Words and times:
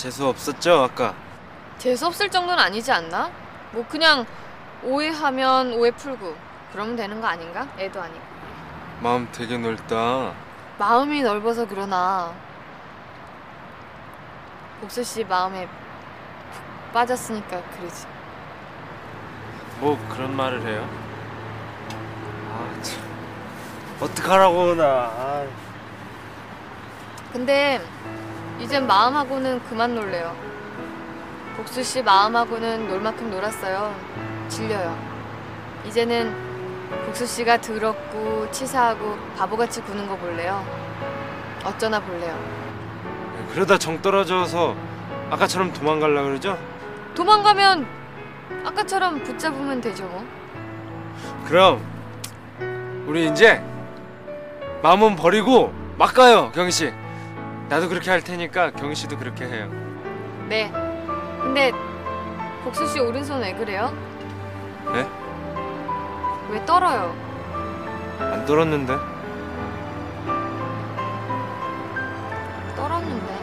재수 0.00 0.26
없었죠 0.26 0.84
아까? 0.84 1.14
재수 1.76 2.06
없을 2.06 2.30
정도는 2.30 2.58
아니지 2.58 2.90
않나? 2.90 3.30
뭐 3.70 3.84
그냥 3.86 4.24
오해하면 4.82 5.74
오해 5.74 5.90
풀고 5.90 6.34
그러면 6.72 6.96
되는 6.96 7.20
거 7.20 7.26
아닌가? 7.26 7.68
애도 7.78 8.00
아니고. 8.00 8.20
마음 9.02 9.28
되게 9.30 9.58
넓다. 9.58 10.32
마음이 10.78 11.22
넓어서 11.22 11.66
그러나. 11.68 12.32
복수 14.80 15.04
씨 15.04 15.22
마음에 15.22 15.66
푹 15.66 16.92
빠졌으니까 16.94 17.60
그러지. 17.76 18.06
뭐 19.80 19.98
그런 20.08 20.34
말을 20.34 20.62
해요? 20.62 20.88
아 22.50 22.82
참. 22.82 23.02
어떡하라고 24.00 24.76
나. 24.76 24.84
아. 24.84 25.46
근데 27.34 27.82
이젠 28.60 28.86
마음하고는 28.86 29.62
그만 29.64 29.94
놀래요. 29.94 30.36
복수 31.56 31.82
씨 31.82 32.02
마음하고는 32.02 32.88
놀 32.88 33.00
만큼 33.00 33.30
놀았어요. 33.30 33.94
질려요. 34.48 34.96
이제는 35.86 36.34
복수 37.06 37.26
씨가 37.26 37.60
더럽고 37.60 38.50
치사하고 38.50 39.16
바보같이 39.36 39.80
구는 39.82 40.06
거 40.06 40.16
볼래요? 40.16 40.64
어쩌나 41.64 42.00
볼래요? 42.00 42.38
그러다 43.52 43.78
정 43.78 44.00
떨어져서 44.00 44.76
아까처럼 45.30 45.72
도망갈라 45.72 46.22
그러죠? 46.22 46.58
도망가면 47.14 47.86
아까처럼 48.64 49.22
붙잡으면 49.22 49.80
되죠 49.80 50.04
뭐. 50.04 50.24
그럼 51.46 51.84
우리 53.06 53.26
이제 53.28 53.62
마음은 54.82 55.16
버리고 55.16 55.72
막 55.98 56.14
가요 56.14 56.50
경희 56.54 56.70
씨 56.70 56.92
나도 57.70 57.88
그렇게 57.88 58.10
할 58.10 58.20
테니까 58.22 58.72
경희 58.72 58.94
씨도 58.94 59.16
그렇게 59.16 59.46
해요 59.46 59.70
네. 60.48 60.70
근데 61.40 61.72
복수 62.64 62.86
씨 62.88 63.00
오른손 63.00 63.40
왜 63.40 63.54
그래요? 63.54 63.96
네? 64.92 65.06
왜 66.50 66.66
떨어요? 66.66 67.14
안 68.18 68.44
떨었는데 68.44 69.20
떨었는데. 72.80 73.38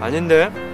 아닌데. 0.00 0.73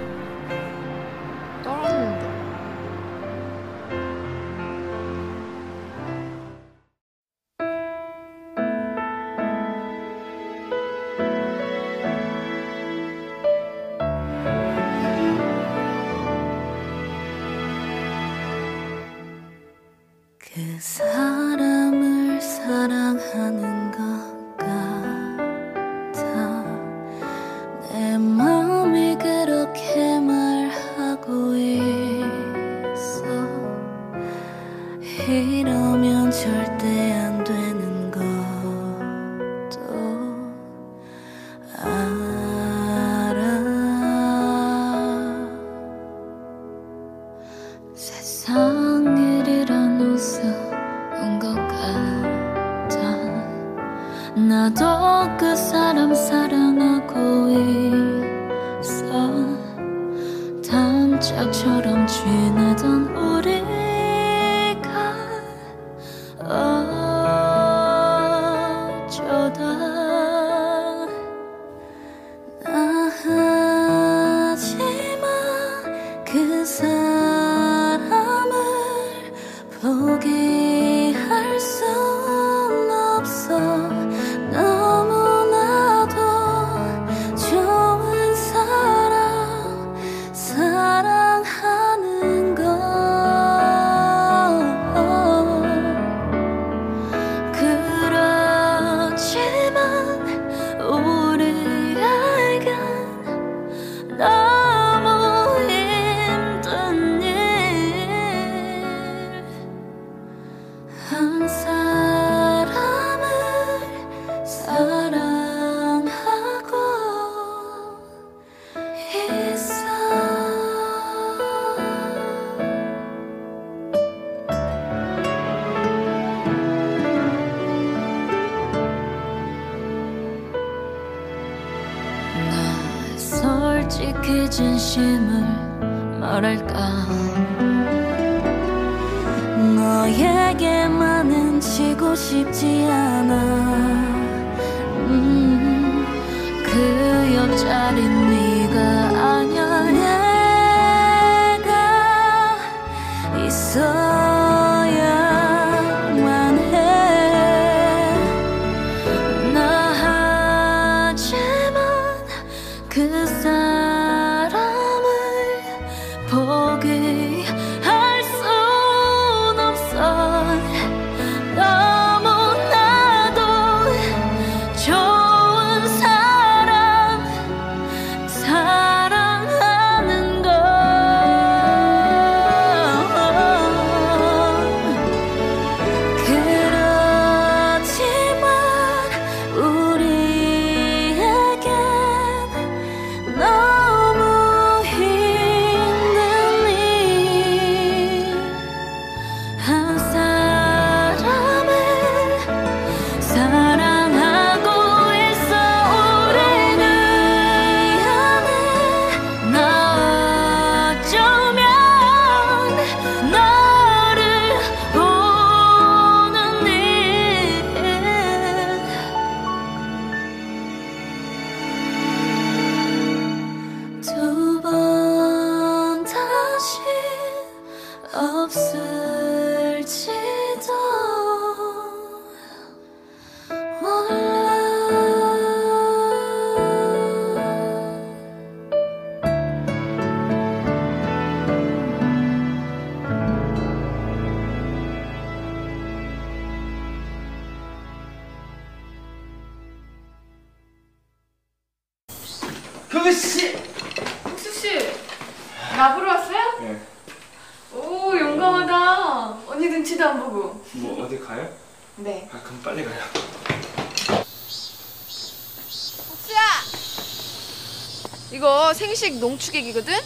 생식 269.01 269.17
농축액이거든. 269.17 269.99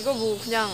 이거 0.00 0.14
뭐 0.14 0.40
그냥 0.42 0.72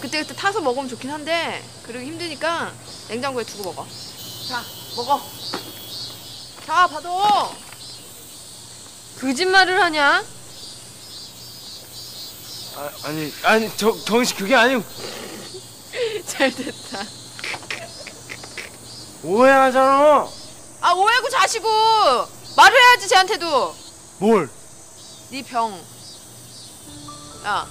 그때 0.00 0.20
그때 0.20 0.32
타서 0.36 0.60
먹으면 0.60 0.88
좋긴 0.88 1.10
한데 1.10 1.60
그러기 1.82 2.06
힘드니까 2.06 2.72
냉장고에 3.08 3.42
두고 3.42 3.64
먹어. 3.64 3.84
자 4.48 4.62
먹어. 4.94 5.20
자 6.64 6.86
받아. 6.86 7.50
거짓말을 9.20 9.82
하냐? 9.82 10.24
아, 12.76 12.90
아니 13.02 13.32
아니 13.42 13.76
저 13.76 13.92
경희 14.04 14.24
씨 14.24 14.34
그게 14.36 14.54
아니고 14.54 14.84
잘 16.26 16.52
됐다. 16.52 17.04
오해하잖아. 19.24 20.28
아 20.80 20.92
오해고 20.92 21.28
자시고 21.28 21.68
말을 22.56 22.78
해야지 22.80 23.08
쟤한테도. 23.08 23.74
뭘? 24.18 24.48
네 25.30 25.42
병. 25.42 25.97
야, 27.48 27.66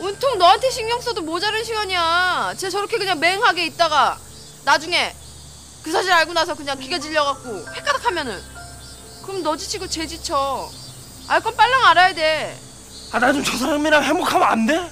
온통 0.00 0.38
너한테 0.38 0.68
신경 0.70 1.00
써도 1.00 1.22
모자른 1.22 1.62
시간이야. 1.62 2.54
쟤 2.56 2.68
저렇게 2.68 2.98
그냥 2.98 3.20
맹하게 3.20 3.64
있다가 3.66 4.18
나중에 4.64 5.14
그 5.84 5.92
사실 5.92 6.10
알고 6.10 6.32
나서 6.32 6.54
그냥 6.56 6.76
기가 6.80 6.98
질려갖고 6.98 7.64
헷가닥 7.76 8.04
하면은 8.06 8.42
그럼 9.22 9.44
너 9.44 9.56
지치고 9.56 9.86
쟤 9.86 10.04
지쳐. 10.08 10.68
알 11.28 11.40
건 11.40 11.54
빨랑 11.56 11.84
알아야 11.86 12.12
돼. 12.12 12.58
아 13.12 13.18
나 13.20 13.30
좀 13.32 13.44
저 13.44 13.56
사람이랑 13.56 14.02
행복하면 14.02 14.48
안 14.48 14.66
돼? 14.66 14.90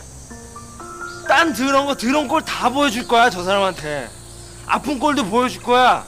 딴 1.26 1.52
더러운 1.52 1.86
거 1.86 1.96
더러운 1.96 2.28
걸다 2.28 2.70
보여줄 2.70 3.08
거야 3.08 3.28
저 3.28 3.42
사람한테. 3.42 4.08
아픈 4.68 5.00
꼴도 5.00 5.24
보여줄 5.26 5.64
거야. 5.64 6.06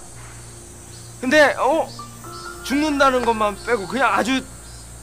근데 1.20 1.52
어 1.58 1.88
죽는다는 2.62 3.24
것만 3.24 3.56
빼고 3.66 3.88
그냥 3.88 4.12
아주 4.14 4.44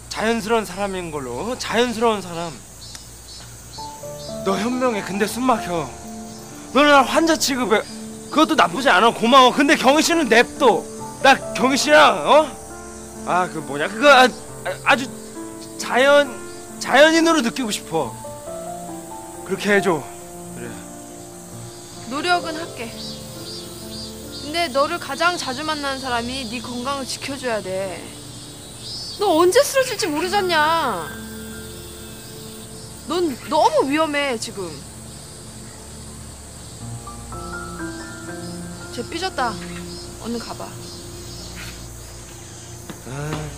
자연스러운 0.08 0.63
사람인 0.65 1.12
걸로 1.12 1.32
어? 1.51 1.58
자연스러운 1.60 2.22
사람. 2.22 2.58
너 4.45 4.57
현명해. 4.57 5.03
근데 5.03 5.27
숨 5.27 5.43
막혀. 5.43 5.89
너는 6.74 6.89
날 6.89 7.03
환자 7.03 7.36
취급해. 7.36 7.81
그것도 8.29 8.55
나쁘지 8.55 8.89
않아. 8.89 9.12
고마워. 9.13 9.53
근데 9.53 9.75
경희 9.75 10.01
씨는 10.01 10.29
냅둬. 10.29 10.83
나 11.21 11.36
경희 11.53 11.77
씨랑 11.77 12.27
어? 12.27 12.62
아 13.27 13.48
그 13.53 13.60
뭐냐 13.60 13.88
그거 13.88 14.10
아, 14.10 14.27
아, 14.86 14.95
주 14.95 15.07
자연 15.77 16.36
자연인으로 16.79 17.41
느끼고 17.41 17.69
싶어. 17.69 18.15
그렇게 19.45 19.74
해줘. 19.75 20.01
그래. 20.55 20.69
노력은 22.10 22.55
할게. 22.55 22.91
근데 24.41 24.67
너를 24.69 24.98
가장 25.00 25.38
자주 25.38 25.63
만나는 25.63 26.00
사람이 26.01 26.50
네 26.50 26.60
건강을 26.62 27.05
지켜줘야 27.05 27.62
돼. 27.62 28.03
너 29.19 29.38
언제 29.38 29.62
쓰러질지 29.62 30.07
모르잖냐. 30.07 31.07
넌 33.12 33.38
너무 33.50 33.91
위험해 33.91 34.38
지금. 34.39 34.72
쟤 38.96 39.03
삐졌다. 39.10 39.53
얼른 40.24 40.39
가봐. 40.39 40.65
난 43.06 43.51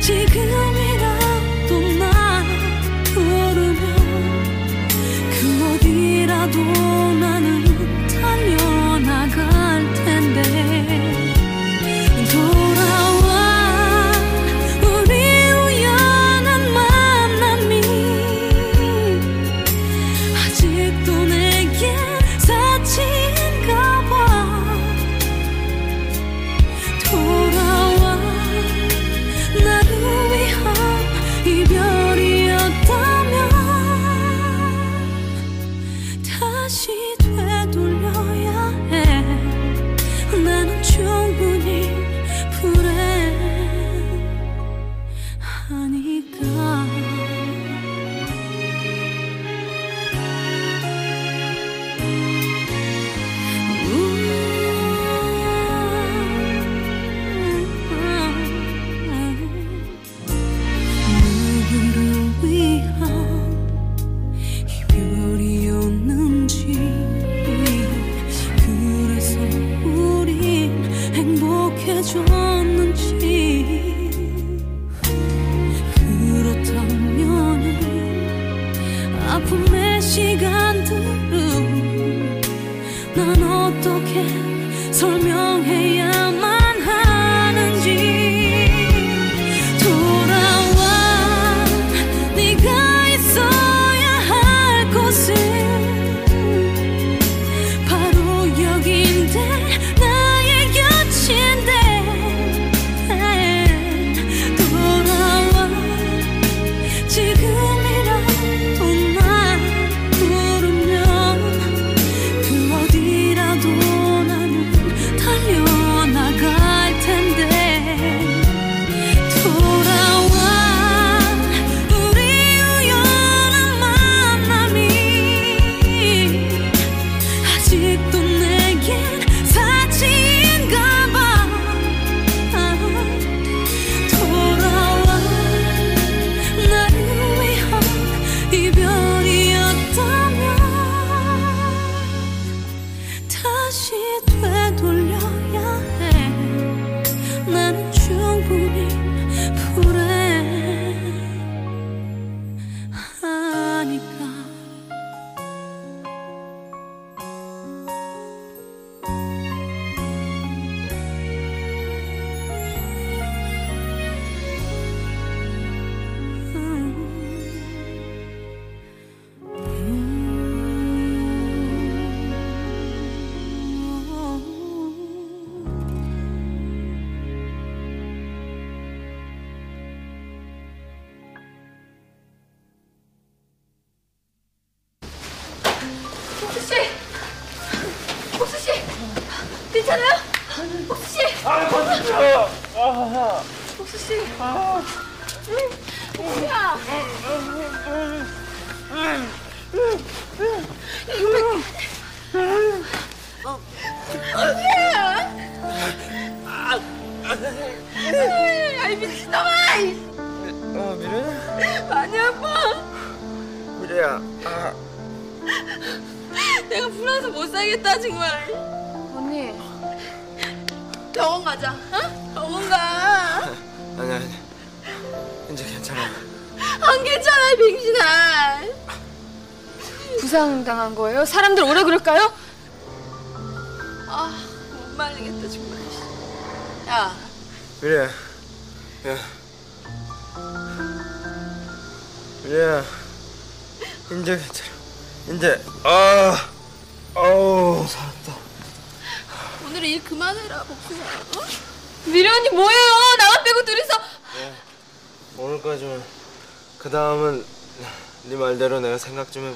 돌아 0.00 0.49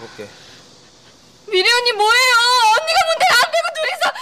해볼게. 0.05 0.29
미래 1.47 1.71
언니 1.71 1.93
뭐예요? 1.93 2.35
언니가 2.79 2.99
뭔데 3.07 3.27
안 3.31 3.53
되고 3.53 3.67
둘이서. 3.75 4.13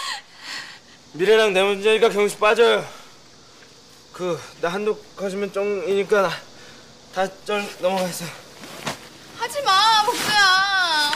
미래랑 1.13 1.53
내 1.53 1.63
문제니까 1.63 2.09
경식 2.09 2.39
빠져요. 2.41 2.87
그 4.13 4.39
나 4.61 4.69
한독 4.69 5.17
가지면 5.17 5.53
쩡이니까 5.53 6.31
다쩔 7.15 7.67
넘어가서. 7.81 8.25
하지 9.39 9.63
마 9.63 10.03
복수야. 10.05 11.11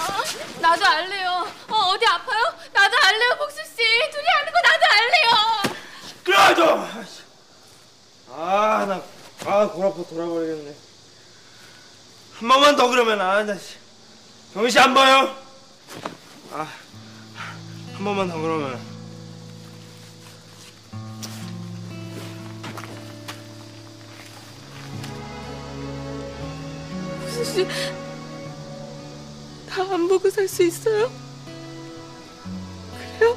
나도 0.60 0.84
알래요. 0.84 1.46
어 1.68 1.74
어디 1.92 2.06
아파요? 2.06 2.42
나도 2.72 2.96
알래요 3.02 3.36
복수 3.38 3.56
씨. 3.62 3.76
둘이 3.76 4.24
하는 4.38 4.52
거 4.52 4.60
나도 4.62 4.84
알래요. 4.90 5.76
그래 6.24 6.54
좀. 6.54 7.06
아나아 8.32 9.68
골 9.68 9.86
아파 9.86 10.02
돌아버리겠네. 10.08 10.74
한 12.40 12.48
번만 12.48 12.76
더 12.76 12.88
그러면 12.88 13.20
아 13.20 13.42
나. 13.44 13.56
경희 14.56 14.70
씨 14.70 14.78
안 14.78 14.94
봐요? 14.94 15.36
아, 16.50 16.66
한 17.92 18.02
번만 18.04 18.26
더 18.26 18.40
그러면. 18.40 18.80
무슨 27.20 27.44
씨, 27.44 27.66
다 29.68 29.82
안 29.92 30.08
보고 30.08 30.30
살 30.30 30.48
수 30.48 30.62
있어요? 30.62 31.10
그래요? 33.18 33.36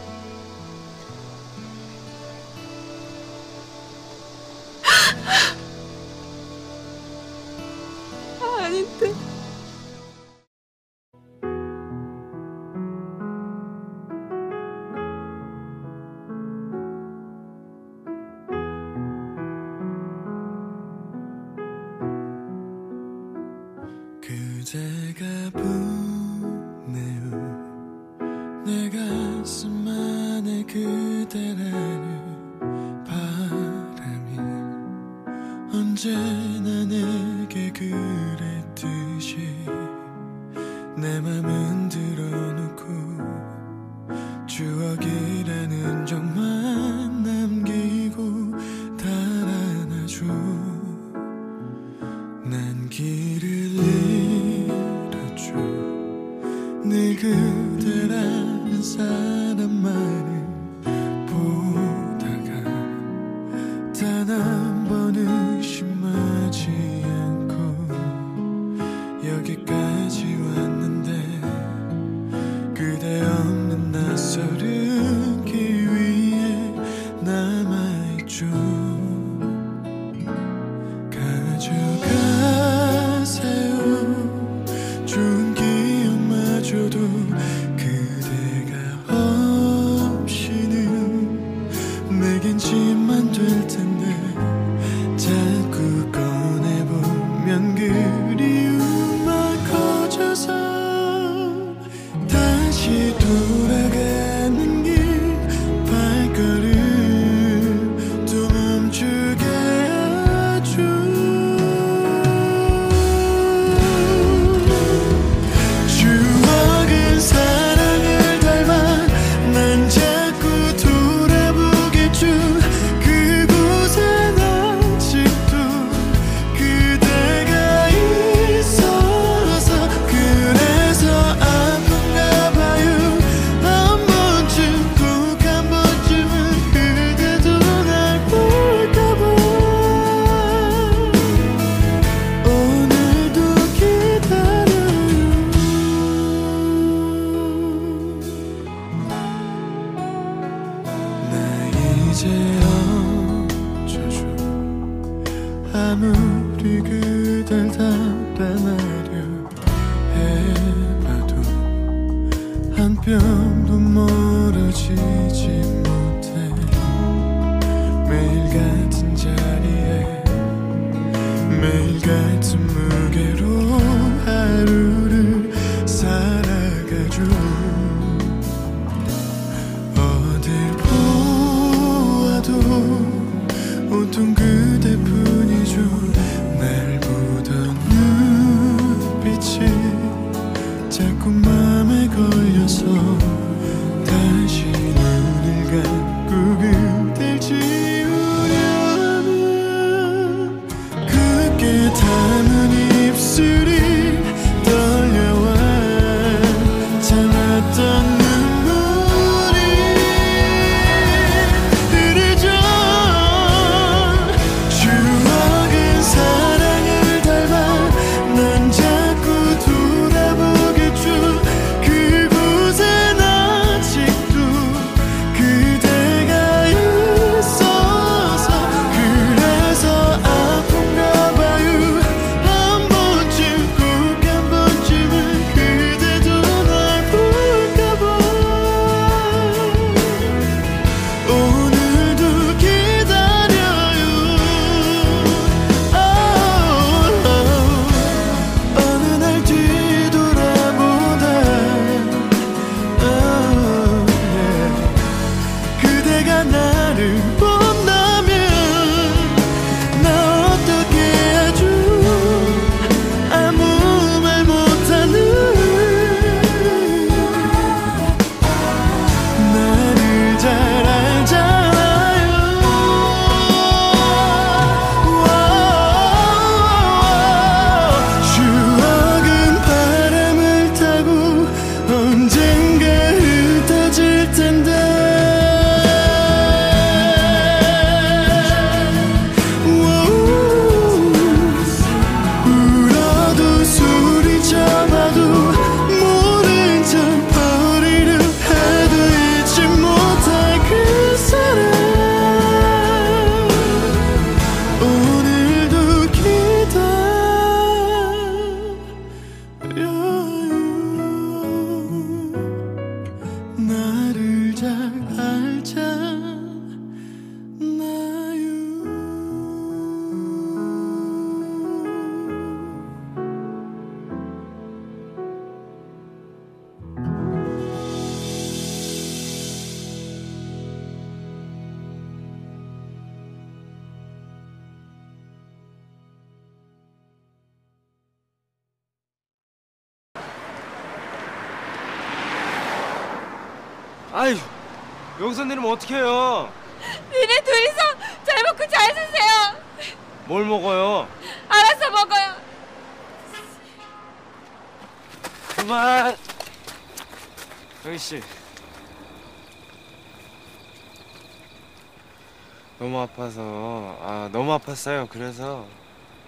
아 364.79 364.81
아팠어요 364.81 365.09
그래서 365.09 365.67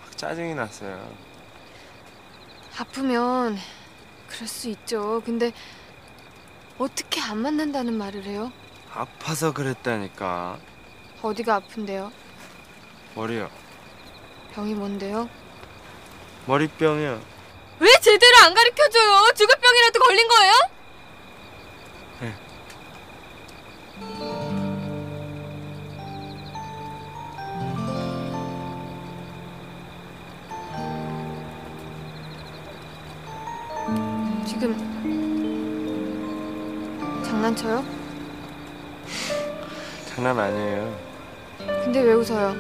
막 0.01 0.17
짜증이 0.17 0.55
났어요 0.55 1.09
아프면 2.77 3.57
그럴 4.27 4.47
수 4.47 4.69
있죠. 4.69 5.21
근데 5.25 5.51
어떻게 6.77 7.19
안 7.21 7.37
만난다는 7.39 7.93
말을 7.93 8.23
해요? 8.23 8.51
아파서 8.93 9.53
그랬다니까 9.53 10.57
어디가 11.21 11.55
아픈데요? 11.55 12.11
머리요 13.15 13.49
병이 14.53 14.73
뭔데요? 14.73 15.29
머리병이요 16.45 17.21
왜 17.79 17.89
제대로 18.01 18.37
안 18.43 18.53
가르쳐줘요? 18.53 19.31
죽을 19.35 19.55
병이라도 19.59 19.99
걸린 19.99 20.27
거예요? 20.27 20.53
지금 34.51 34.75
장난쳐요? 37.23 37.85
장난 40.07 40.37
아니에요 40.37 40.99
근데 41.85 42.01
왜 42.01 42.11
웃어요? 42.11 42.53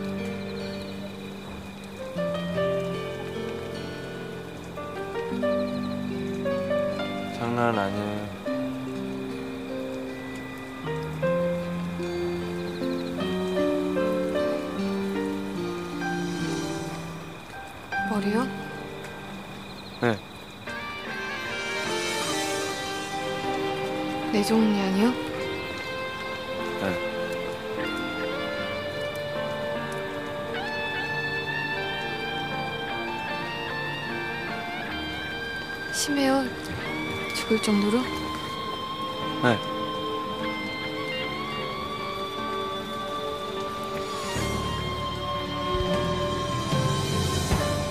장난 7.37 7.77
아니에요 7.77 8.29
머리요? 18.09 18.47
네 20.01 20.30
뇌종양이요? 24.31 25.11
네. 26.79 27.11
심해요? 35.93 36.45
죽을 37.35 37.61
정도로? 37.61 37.99
네. 39.43 39.57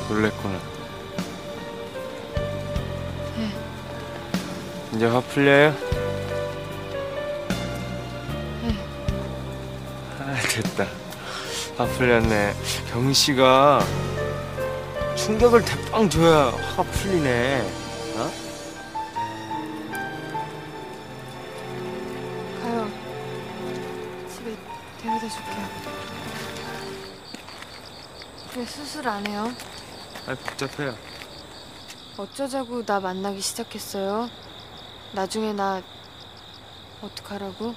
놀랬구나. 0.09 0.59
네. 3.37 4.97
이제 4.97 5.07
화 5.07 5.21
풀려요? 5.21 5.90
아, 10.61 10.63
됐다. 10.63 10.87
화 11.77 11.87
풀렸네. 11.87 12.55
경희 12.93 13.15
씨가 13.15 13.81
충격을 15.17 15.65
대빵 15.65 16.11
줘야 16.11 16.51
화가 16.51 16.83
풀리네. 16.83 17.63
어? 18.17 18.31
가요. 22.63 22.91
집에 24.29 24.57
데려다 25.01 25.29
줄게요. 25.29 25.69
왜 28.57 28.67
수술 28.67 29.09
안 29.09 29.27
해요? 29.27 29.51
아, 30.27 30.35
복잡해요. 30.35 30.95
어쩌자고 32.19 32.85
나 32.85 33.01
만나기 33.01 33.41
시작했어요? 33.41 34.29
나중에 35.13 35.55
나 35.55 35.81
어떡하라고? 37.01 37.75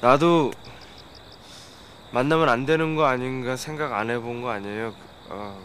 나도 0.00 0.52
만나면 2.14 2.48
안 2.48 2.64
되는 2.64 2.94
거 2.94 3.06
아닌가 3.06 3.56
생각 3.56 3.92
안 3.92 4.08
해본 4.08 4.40
거 4.40 4.50
아니에요. 4.50 4.94
어. 5.30 5.60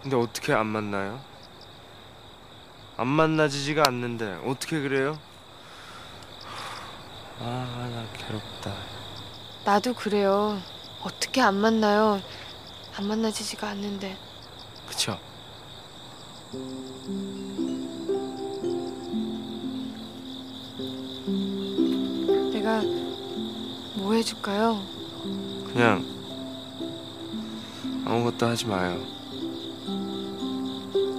근데 0.00 0.14
어떻게 0.14 0.52
안 0.52 0.66
만나요? 0.66 1.20
안 2.96 3.08
만나지지가 3.08 3.82
않는데 3.88 4.38
어떻게 4.46 4.80
그래요? 4.80 5.18
아, 7.40 7.88
나 7.92 8.06
괴롭다. 8.16 8.72
나도 9.64 9.94
그래요. 9.94 10.62
어떻게 11.02 11.40
안 11.40 11.56
만나요? 11.56 12.22
안 12.96 13.08
만나지지가 13.08 13.68
않는데. 13.70 14.16
그쵸? 14.86 15.18
내가 22.52 23.05
뭐 24.06 24.14
해줄까요? 24.14 24.80
그냥 25.66 26.04
아무것도 28.04 28.46
하지 28.46 28.64
마요. 28.64 28.96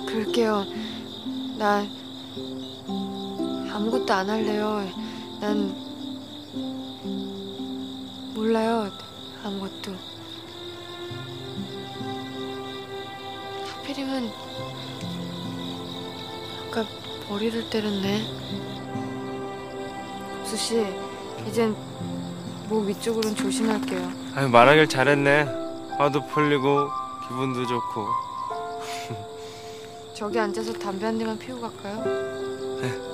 그럴게요. 0.07 0.63
나 1.57 1.85
아무것도 3.73 4.13
안 4.13 4.29
할래요. 4.29 4.89
난 5.41 5.75
몰라요. 8.33 8.89
아무것도. 9.43 9.91
하필이면 13.65 14.31
아까 16.69 16.85
머리를 17.27 17.69
때렸네. 17.69 18.23
국수 20.37 20.55
씨, 20.55 20.85
이젠 21.49 21.75
목 22.69 22.85
위쪽으로는 22.85 23.35
조심할게요. 23.35 24.11
아유, 24.35 24.49
말하길 24.49 24.87
잘했네. 24.87 25.45
화도 25.97 26.27
풀리고 26.27 26.89
기분도 27.27 27.65
좋고. 27.65 28.07
저기 30.13 30.39
앉아서 30.39 30.73
담배 30.73 31.05
한 31.05 31.17
대만 31.17 31.37
피우고 31.37 31.61
갈까요? 31.61 32.27
You 32.77 33.06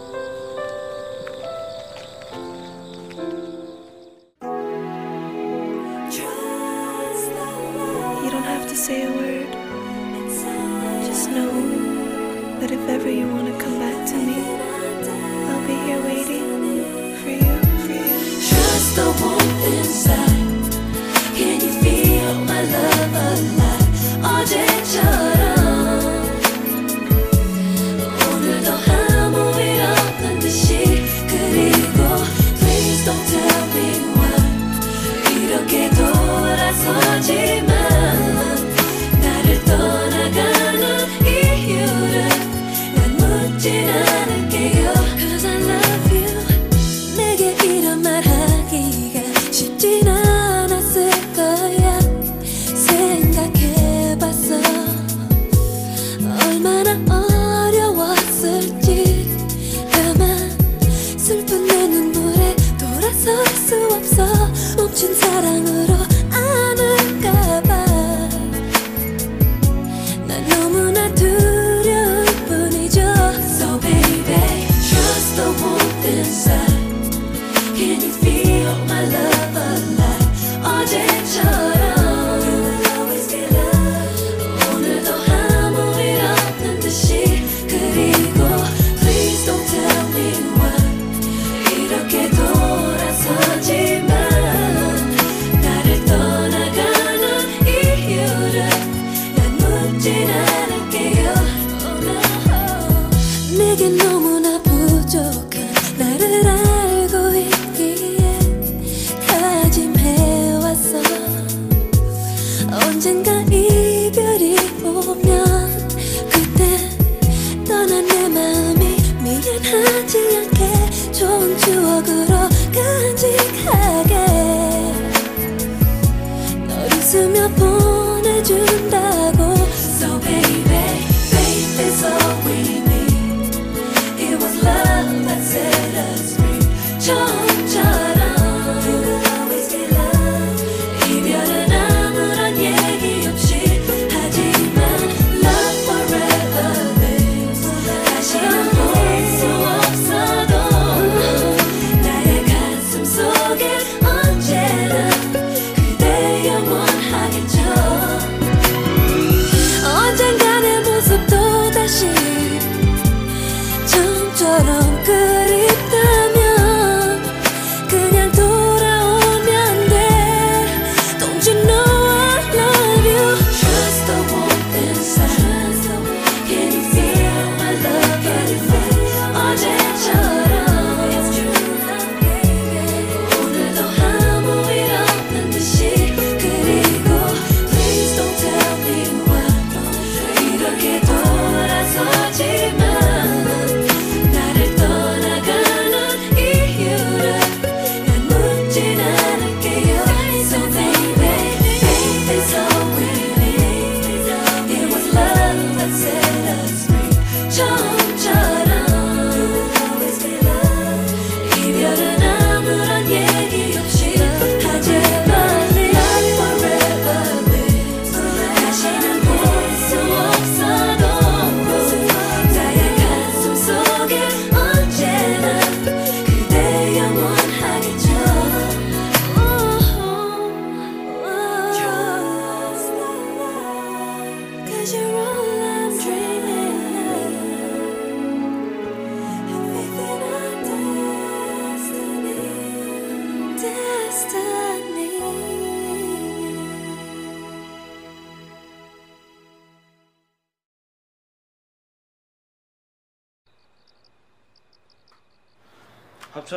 처음처럼 164.34 165.04
그 165.04 165.42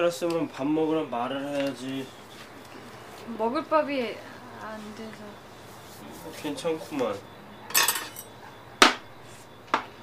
밥 0.07 0.11
차렸으면 0.11 0.49
밥 0.49 0.64
먹으란 0.64 1.11
말을 1.11 1.49
해야지. 1.49 2.07
먹을 3.37 3.64
밥이 3.64 4.14
안 4.62 4.95
돼서. 4.95 5.25
괜찮구만. 6.40 7.19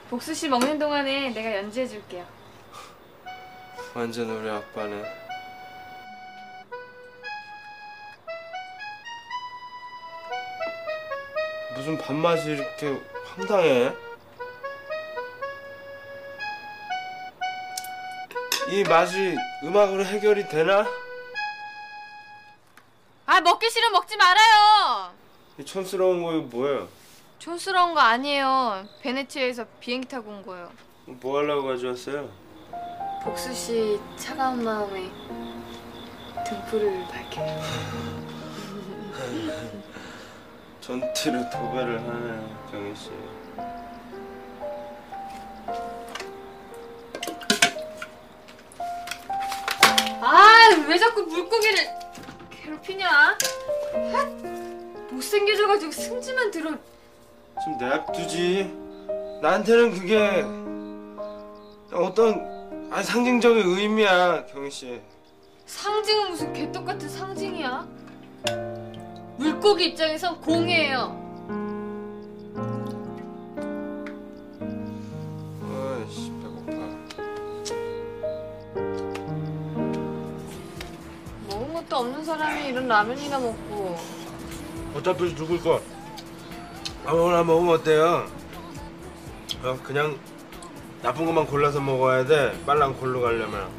복수 0.09 0.33
씨 0.33 0.49
먹는 0.49 0.77
동안에 0.77 1.29
내가 1.29 1.55
연주해 1.55 1.87
줄게요. 1.87 2.25
완전 3.93 4.29
우리 4.29 4.49
아빠네. 4.49 5.03
무슨 11.77 11.97
밥맛이 11.97 12.51
이렇게 12.51 13.01
황당해? 13.25 13.93
이 18.69 18.83
맛이 18.83 19.35
음악으로 19.63 20.05
해결이 20.05 20.47
되나? 20.47 20.85
아 23.25 23.41
먹기 23.41 23.69
싫으면 23.69 23.91
먹지 23.93 24.17
말아요. 24.17 25.11
이 25.57 25.65
촌스러운 25.65 26.23
거 26.23 26.33
이거 26.33 26.41
뭐예요? 26.43 26.87
촌스러운 27.39 27.93
거 27.93 27.99
아니에요. 27.99 28.85
베네치아에서 29.01 29.65
비행기 29.79 30.07
타고 30.07 30.31
온 30.31 30.43
거예요. 30.45 30.71
뭐 31.05 31.39
하려고 31.39 31.67
가져왔어요? 31.67 32.29
복수 33.23 33.53
씨 33.53 33.99
차가운 34.17 34.63
마음에 34.63 35.09
등불을 36.45 37.05
밝혀요. 37.09 37.61
전티로 40.81 41.49
도배를 41.49 41.99
하네요, 41.99 42.67
경희 42.71 42.95
씨. 42.95 43.09
아왜 50.25 50.97
자꾸 50.97 51.23
물고기를 51.23 51.83
괴롭히냐? 52.49 53.09
아, 53.09 53.37
못생겨져가지고 55.11 55.91
승질만 55.91 56.49
들어. 56.51 56.71
좀 57.63 57.77
냅두지. 57.77 58.73
나한테는 59.41 59.91
그게 59.91 60.45
어떤 61.93 62.89
아 62.89 63.03
상징적인 63.03 63.67
의미야, 63.67 64.45
경희 64.45 64.71
씨. 64.71 65.01
상징은 65.65 66.29
무슨 66.31 66.53
개떡 66.53 66.85
같은 66.85 67.09
상징이야? 67.09 67.85
물고기 69.37 69.87
입장에선 69.87 70.39
공이에요. 70.39 71.21
아이씨 75.61 76.32
것도 81.83 81.97
없는 81.97 82.23
사람이 82.23 82.67
이런 82.67 82.87
라면이나 82.87 83.39
먹고 83.39 83.97
어차피 84.95 85.35
죽을 85.35 85.59
거 85.59 85.81
아무거나 87.05 87.43
먹으면 87.43 87.75
어때요? 87.75 88.27
어, 89.63 89.79
그냥 89.83 90.17
나쁜 91.01 91.25
것만 91.25 91.47
골라서 91.47 91.81
먹어야 91.81 92.25
돼. 92.25 92.57
빨랑 92.65 92.97
골로 92.97 93.21
가려면 93.21 93.69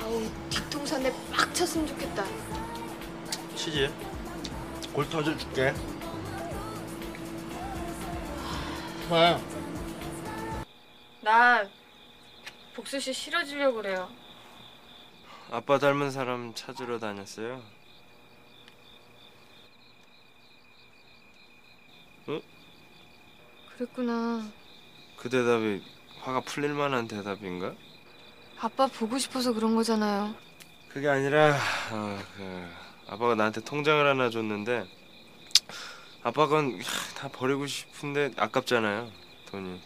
아우 0.00 0.22
뒤통수한테 0.50 1.12
빡 1.32 1.54
쳤으면 1.54 1.86
좋겠다. 1.86 2.24
치지. 3.54 3.92
골 4.92 5.08
터져 5.08 5.36
줄게. 5.36 5.72
왜? 9.10 9.38
나 11.20 11.64
복수 12.74 12.98
씨 12.98 13.12
싫어지려고 13.12 13.76
그래요. 13.76 14.08
아빠 15.52 15.78
닮은 15.78 16.10
사람 16.10 16.54
찾으러 16.54 16.98
다녔어요. 16.98 17.62
그랬구나. 23.76 24.50
그 25.18 25.28
대답이 25.28 25.82
화가 26.20 26.40
풀릴 26.40 26.72
만한 26.72 27.06
대답인가? 27.06 27.74
아빠 28.60 28.86
보고 28.86 29.18
싶어서 29.18 29.52
그런 29.52 29.74
거잖아요. 29.74 30.34
그게 30.88 31.08
아니라 31.08 31.54
어, 31.90 32.18
그 32.34 32.68
아빠가 33.08 33.34
나한테 33.34 33.60
통장을 33.60 34.06
하나 34.06 34.30
줬는데 34.30 34.86
아빠 36.22 36.46
건다 36.46 37.28
버리고 37.32 37.66
싶은데 37.66 38.32
아깝잖아요 38.36 39.10
돈이 39.50 39.80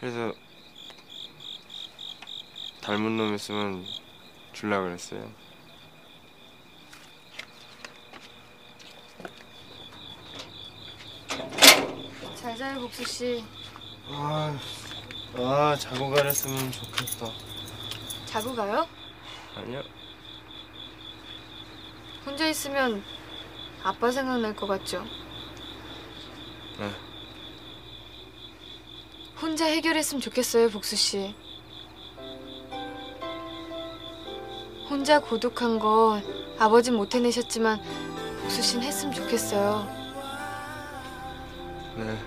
그래서 0.00 0.34
닮은 2.82 3.16
놈 3.16 3.34
있으면 3.34 3.84
줄라 4.52 4.80
그랬어요. 4.82 5.30
잘 12.36 12.56
자요 12.56 12.80
복수 12.80 13.04
씨. 13.04 13.44
아, 14.08 14.58
아 15.36 15.76
자고 15.78 16.10
가랬으면 16.10 16.72
좋겠다. 16.72 17.30
자고 18.26 18.54
가요? 18.54 18.88
아니요. 19.56 19.82
혼자 22.24 22.48
있으면 22.48 23.04
아빠 23.82 24.10
생각날 24.10 24.56
것 24.56 24.66
같죠? 24.66 25.04
네. 26.78 26.90
혼자 29.40 29.66
해결했으면 29.66 30.20
좋겠어요 30.20 30.70
복수 30.70 30.96
씨. 30.96 31.34
혼자 34.90 35.20
고독한 35.20 35.78
거 35.78 36.20
아버진 36.58 36.96
못 36.96 37.14
해내셨지만 37.14 37.80
복수 38.42 38.60
씨는 38.60 38.82
했으면 38.82 39.14
좋겠어요. 39.14 39.86
네. 41.96 42.18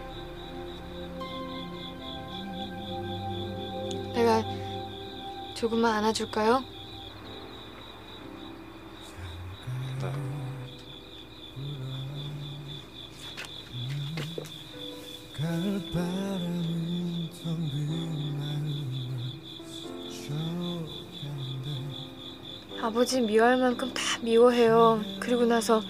내가 4.14 4.44
조금만 5.56 5.94
안아줄까요? 5.96 6.64
아버지 23.04 23.20
미워할 23.20 23.58
만큼 23.58 23.94
다 23.94 24.02
미워해요. 24.22 25.04
그리고 25.20 25.44
나서 25.44 25.82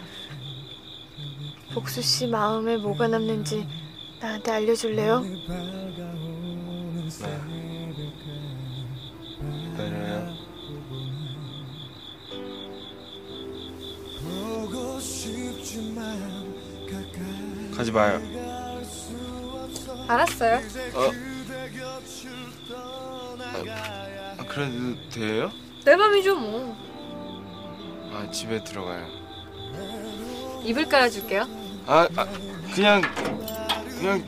복수 1.71 2.01
씨 2.01 2.25
마음에 2.25 2.75
뭐가 2.75 3.07
남는지 3.07 3.67
나한테 4.19 4.51
알려줄래요? 4.51 5.23
싶지만 14.99 16.19
가까이 16.89 17.71
가지 17.77 17.91
마요. 17.91 18.19
알았어요. 20.07 20.61
어, 20.95 21.11
떠나가야 22.67 24.35
아, 24.39 24.45
그래도 24.47 25.09
돼요? 25.11 25.51
내 25.85 25.95
맘이죠 25.95 26.35
뭐. 26.35 26.82
아 28.33 28.35
집에 28.35 28.63
들어가요. 28.63 29.05
이불 30.63 30.89
깔아줄게요. 30.89 31.45
아, 31.85 32.07
아 32.15 32.25
그냥 32.73 33.03
그냥 33.99 34.23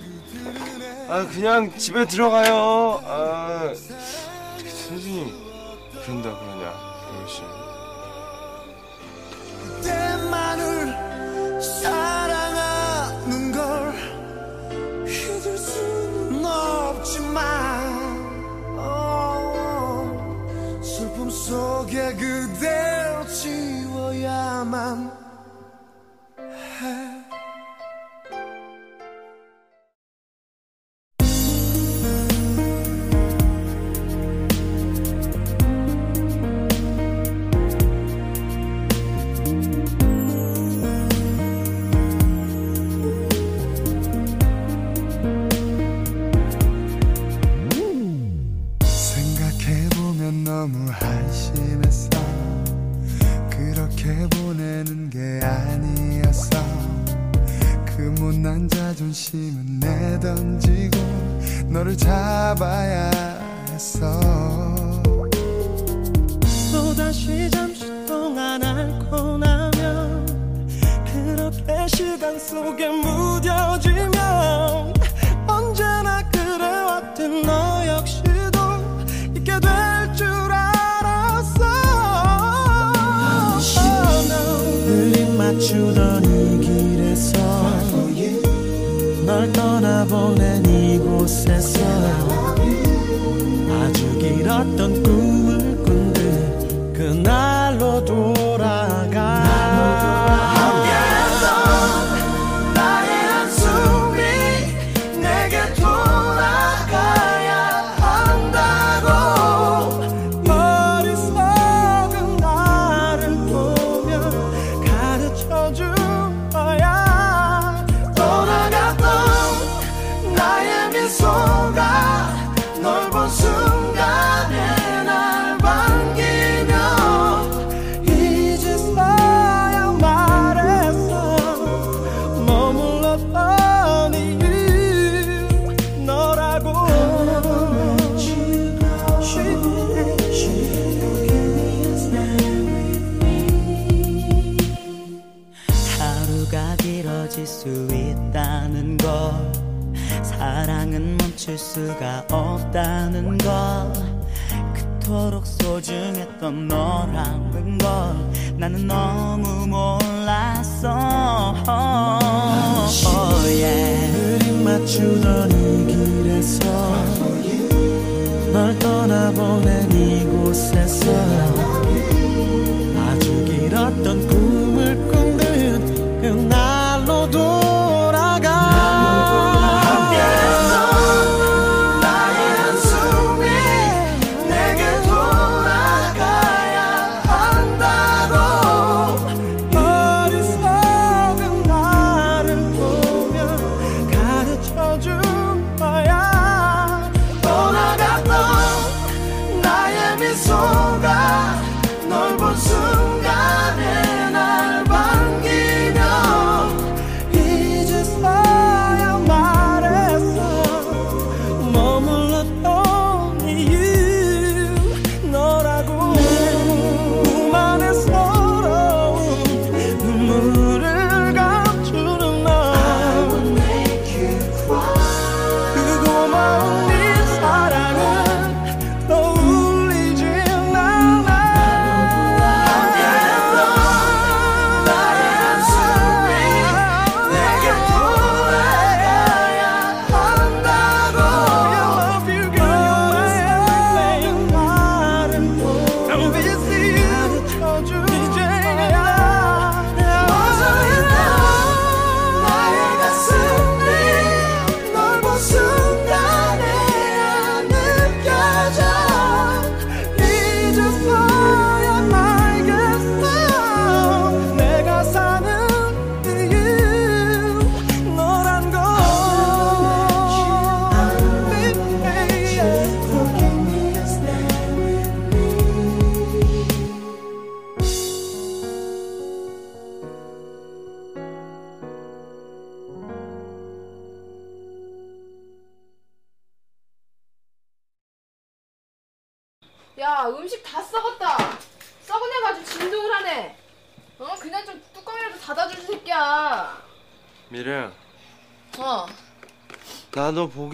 아 1.09 1.25
그냥 1.25 1.75
집에 1.75 2.05
들어가요. 2.05 3.01
아 3.03 3.44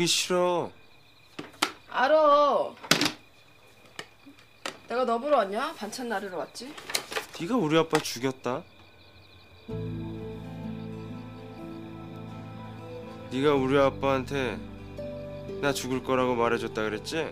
보기 0.02 0.08
싫어 0.08 0.72
알어. 1.90 2.74
내가 4.88 5.06
너 5.06 5.20
보러 5.20 5.38
왔냐? 5.38 5.74
반찬 5.76 6.10
나르러 6.10 6.38
왔지? 6.38 6.74
네가 7.40 7.56
우리 7.56 7.78
아빠 7.78 8.00
죽였다 8.00 8.64
네가 13.32 13.54
우리 13.54 13.78
아빠한테 13.78 14.58
나 15.62 15.72
죽을 15.72 16.04
거라고 16.04 16.36
말해줬다 16.36 16.82
그랬지? 16.82 17.32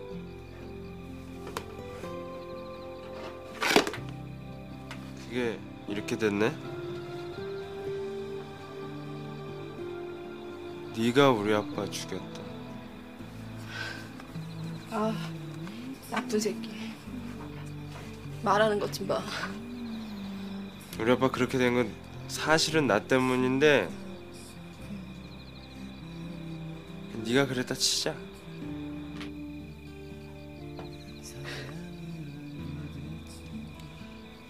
그게 5.24 5.60
이렇게 5.88 6.18
됐네? 6.18 6.56
네가 10.96 11.32
우리 11.32 11.54
아빠 11.54 11.90
죽였다 11.90 12.49
아 14.92 15.14
나쁜 16.10 16.40
새끼. 16.40 16.70
말하는 18.44 18.80
것 18.80 18.92
좀 18.92 19.08
봐. 19.08 19.22
우리 21.00 21.12
아빠 21.12 21.30
그렇게 21.30 21.58
된 21.58 21.74
건 21.76 21.92
사실은 22.28 22.88
나 22.88 23.00
때문인데 23.00 23.90
네가 27.26 27.48
그랬다 27.48 27.74
치자 27.76 28.16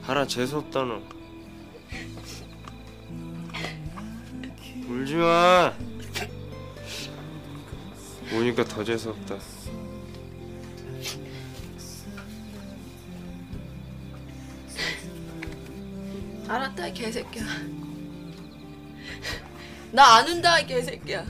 하라 0.01 0.25
재수없다 0.25 0.83
너 0.85 1.01
울지 4.87 5.15
마 5.15 5.73
우니까 8.33 8.63
더 8.65 8.83
재수없다 8.83 9.37
알았다 16.49 16.87
이 16.87 16.93
개새끼야. 16.93 17.43
나 19.91 20.15
안 20.17 20.27
운다 20.27 20.59
이 20.59 20.65
개새끼야. 20.67 21.23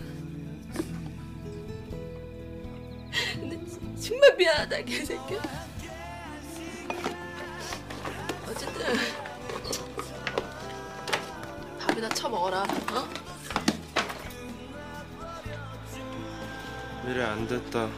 근데 3.36 3.60
정말 4.02 4.36
미안하다 4.38 4.78
이 4.80 4.86
개새끼야. 4.86 5.42
어쨌든 8.48 8.96
밥이나 11.80 12.10
처먹어라. 12.10 12.64
어? 12.64 13.10
미래 17.06 17.24
안 17.24 17.48
됐다 17.48 17.90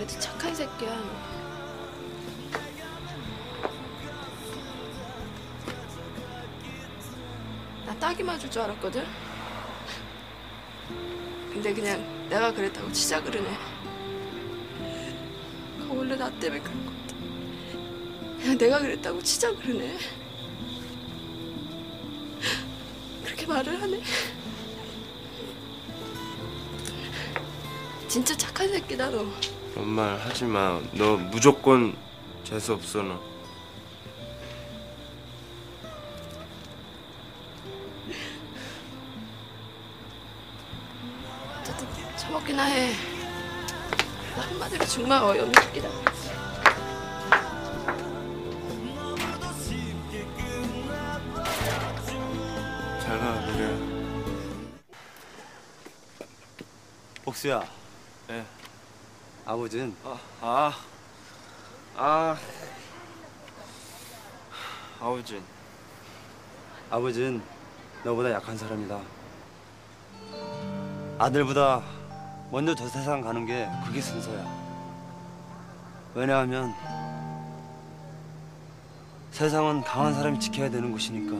그래도 0.00 0.18
착한 0.18 0.54
새끼야. 0.54 0.96
나 7.84 7.94
딱이 7.98 8.22
맞을 8.22 8.50
줄 8.50 8.62
알았거든. 8.62 9.04
근데 11.52 11.74
그냥 11.74 12.28
내가 12.30 12.50
그랬다고 12.50 12.90
치자 12.92 13.22
그러네. 13.22 13.54
원래 15.90 16.16
나 16.16 16.30
때문에 16.30 16.62
그런 16.62 16.86
것 16.86 16.92
같아. 16.92 17.14
그냥 18.38 18.56
내가 18.56 18.78
그랬다고 18.78 19.22
치자 19.22 19.54
그러네. 19.54 19.98
그렇게 23.22 23.46
말을 23.46 23.82
하네. 23.82 24.02
진짜 28.08 28.34
착한 28.34 28.66
새끼다 28.70 29.10
너. 29.10 29.26
그런 29.72 29.88
말 29.88 30.18
하지 30.18 30.44
마. 30.44 30.80
너 30.92 31.16
무조건 31.16 31.96
재수 32.44 32.72
없어 32.74 33.02
너. 33.02 33.20
어쨌든 41.60 41.86
처먹기나 42.16 42.64
해. 42.64 42.92
나 44.36 44.42
한마디로 44.42 44.84
정말 44.86 45.22
어이없는 45.22 45.62
새끼다. 45.62 45.88
잘 53.00 53.18
가, 53.18 53.40
미래야. 53.46 53.90
복수야, 57.24 57.62
예. 58.30 58.44
아버진 59.50 59.92
아, 60.04 60.16
아, 60.40 60.72
아, 61.96 62.36
아우진. 65.00 65.42
아버진 66.88 67.42
너보다 68.04 68.30
약한 68.30 68.56
사람이다. 68.56 69.00
아들보다 71.18 71.82
먼저 72.52 72.76
저 72.76 72.86
세상 72.86 73.22
가는 73.22 73.44
게 73.44 73.68
그게 73.84 74.00
순서야. 74.00 74.46
왜냐하면 76.14 76.72
세상은 79.32 79.82
강한 79.82 80.14
사람이 80.14 80.38
지켜야 80.38 80.70
되는 80.70 80.92
곳이니까. 80.92 81.34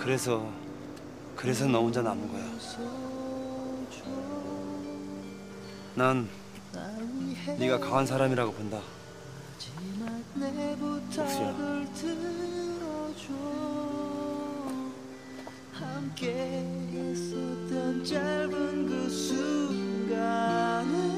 그래서 0.00 0.48
그래서 1.34 1.66
너 1.66 1.80
혼자 1.80 2.02
남은 2.02 2.30
거야. 2.30 2.44
난 5.94 6.28
네가 7.58 7.78
강한 7.78 8.06
사람이라고 8.06 8.52
본다. 8.52 8.80
복수야. 11.14 11.54
왜 20.80 21.11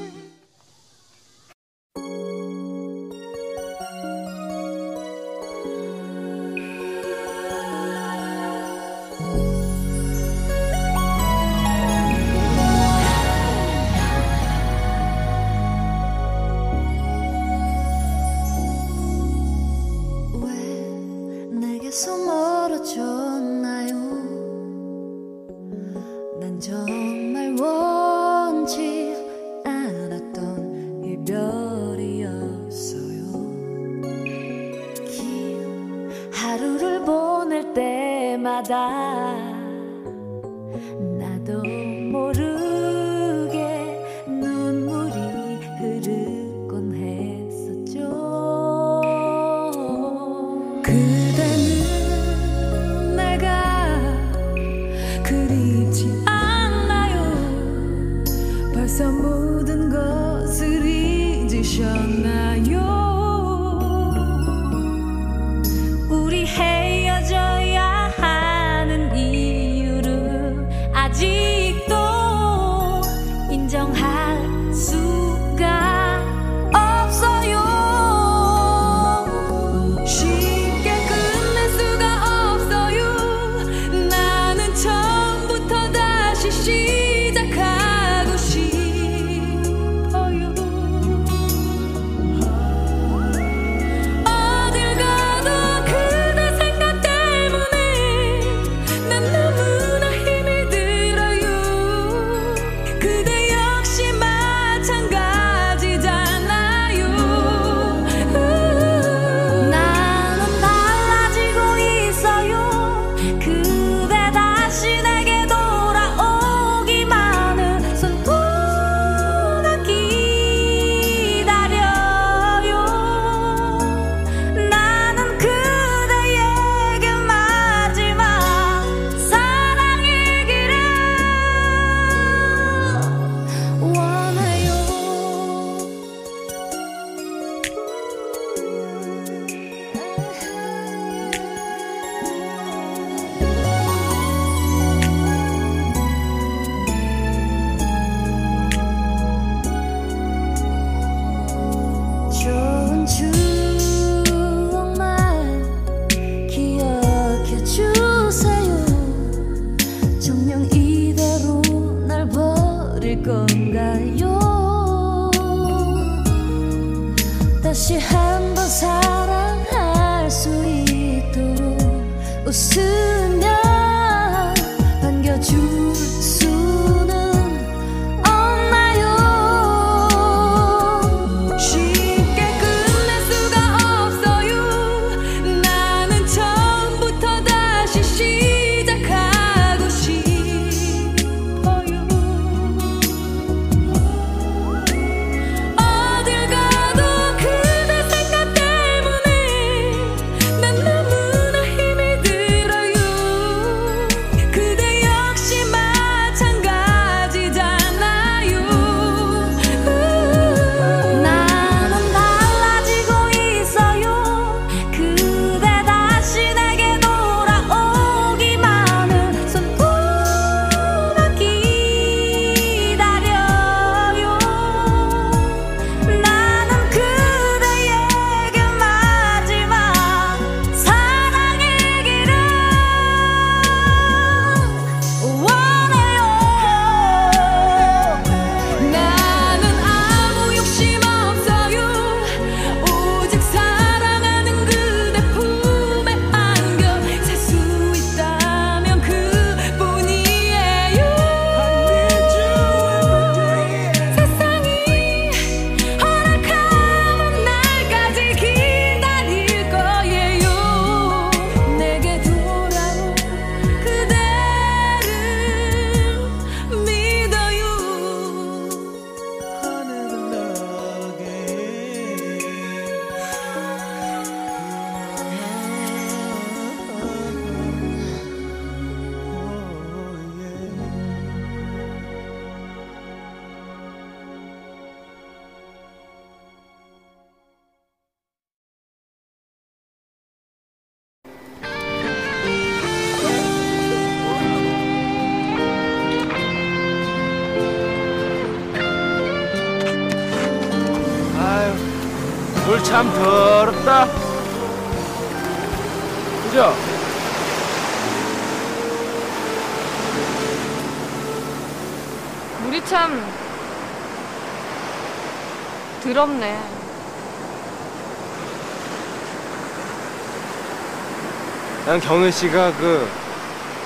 난 321.95 322.01
경은 322.01 322.29
씨가 322.29 322.73
그 322.73 323.09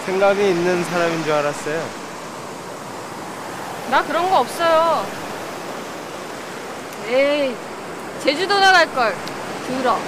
생각이 0.08 0.42
있는 0.50 0.84
사람인 0.86 1.24
줄 1.24 1.32
알았어요. 1.32 1.88
나 3.92 4.02
그런 4.04 4.28
거 4.32 4.40
없어요. 4.40 5.06
에이, 7.08 7.56
제주도 8.24 8.60
나갈 8.60 8.92
걸. 8.96 9.16
들어. 9.68 10.00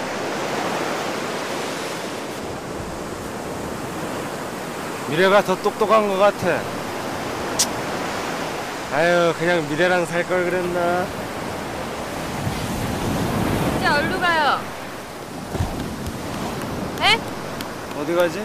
미래가 5.07 5.43
더 5.43 5.55
똑똑한 5.61 6.07
것 6.07 6.17
같아. 6.17 6.59
아유, 8.95 9.31
그냥 9.37 9.69
미래랑 9.69 10.07
살 10.07 10.23
걸 10.23 10.45
그랬나? 10.45 11.05
이제 13.77 13.87
어디로 13.87 14.19
가요? 14.19 14.59
에? 17.03 17.19
어디 18.01 18.15
가지? 18.15 18.43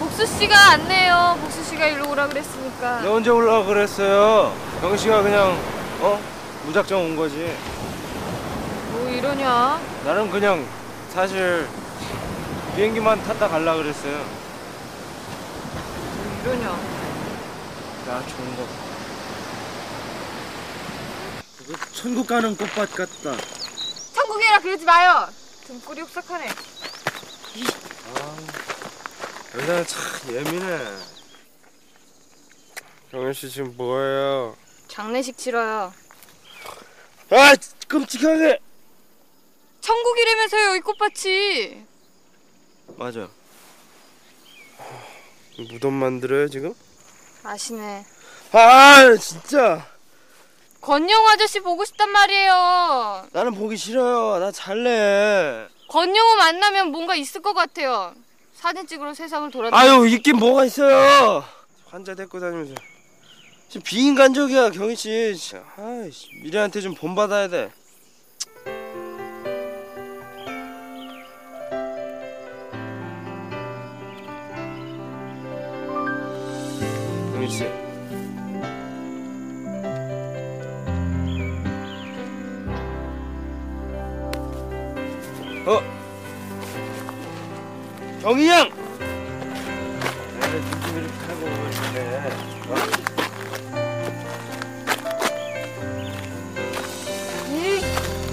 복수 0.00 0.26
씨가 0.26 0.70
안 0.72 0.88
내요. 0.88 1.38
복수 1.40 1.62
씨가 1.62 1.86
일로 1.86 2.10
오라 2.10 2.26
그랬으니까. 2.26 3.02
내가 3.02 3.14
언제 3.14 3.30
올라가 3.30 3.64
그랬어요. 3.64 4.52
경은 4.80 4.96
씨가 4.96 5.22
그냥 5.22 5.56
어 6.00 6.20
무작정 6.66 7.00
온 7.04 7.14
거지. 7.14 7.56
뭐 8.90 9.08
이러냐? 9.08 9.80
나는 10.04 10.28
그냥 10.28 10.66
사실 11.14 11.68
비행기만 12.74 13.22
탔다 13.22 13.46
갈라 13.46 13.76
그랬어요. 13.76 14.16
뭐 16.16 16.52
이러냐? 16.52 16.68
나 18.06 18.20
좋은 18.26 18.56
거. 18.56 18.66
그거 21.58 21.78
천국 21.92 22.26
가는 22.26 22.56
꽃밭 22.56 22.92
같다. 22.92 23.36
천국이라 24.14 24.58
그러지 24.58 24.84
마요. 24.84 25.28
등골이 25.68 26.00
흡삭하네. 26.00 26.48
여자는 29.56 29.86
참 29.86 30.34
예민해. 30.34 30.78
경현 33.10 33.32
씨 33.32 33.50
지금 33.50 33.76
뭐예요? 33.76 34.56
장례식 34.88 35.36
치러요. 35.36 35.92
아 37.30 37.54
끔찍하게. 37.88 38.58
천국이라면서요 39.80 40.76
이 40.76 40.80
꽃밭이. 40.80 41.86
맞아. 42.96 43.28
무덤 45.70 45.94
만들어요 45.94 46.48
지금? 46.48 46.74
아시네. 47.42 48.04
아 48.52 49.16
진짜. 49.20 49.86
권영호 50.80 51.28
아저씨 51.30 51.60
보고 51.60 51.84
싶단 51.84 52.10
말이에요. 52.10 53.26
나는 53.32 53.54
보기 53.54 53.76
싫어요. 53.76 54.38
나 54.38 54.50
잘래. 54.52 55.68
권영호 55.90 56.36
만나면 56.36 56.92
뭔가 56.92 57.16
있을 57.16 57.42
것 57.42 57.52
같아요. 57.52 58.14
사진 58.54 58.86
찍으러 58.86 59.12
세상을 59.12 59.50
돌아다. 59.50 59.76
아유 59.76 60.06
있긴 60.06 60.36
뭐가 60.36 60.64
있어요. 60.64 61.44
환자 61.86 62.14
데리고 62.14 62.38
다니면서. 62.38 62.74
지금 63.68 63.82
비인간적이야 63.82 64.70
경희 64.70 64.94
씨. 64.94 65.56
아이씨 65.76 66.28
미래한테 66.44 66.80
좀 66.80 66.94
본받아야 66.94 67.48
돼. 67.48 67.72
경희 77.34 77.50
씨. 77.50 77.79
어? 85.70 85.80
경희 88.22 88.48
양! 88.48 88.68
내가 90.40 90.46
눈좀 90.48 90.98
이렇게 90.98 91.14
하고 91.28 91.46
어? 92.70 92.74
이 97.50 97.54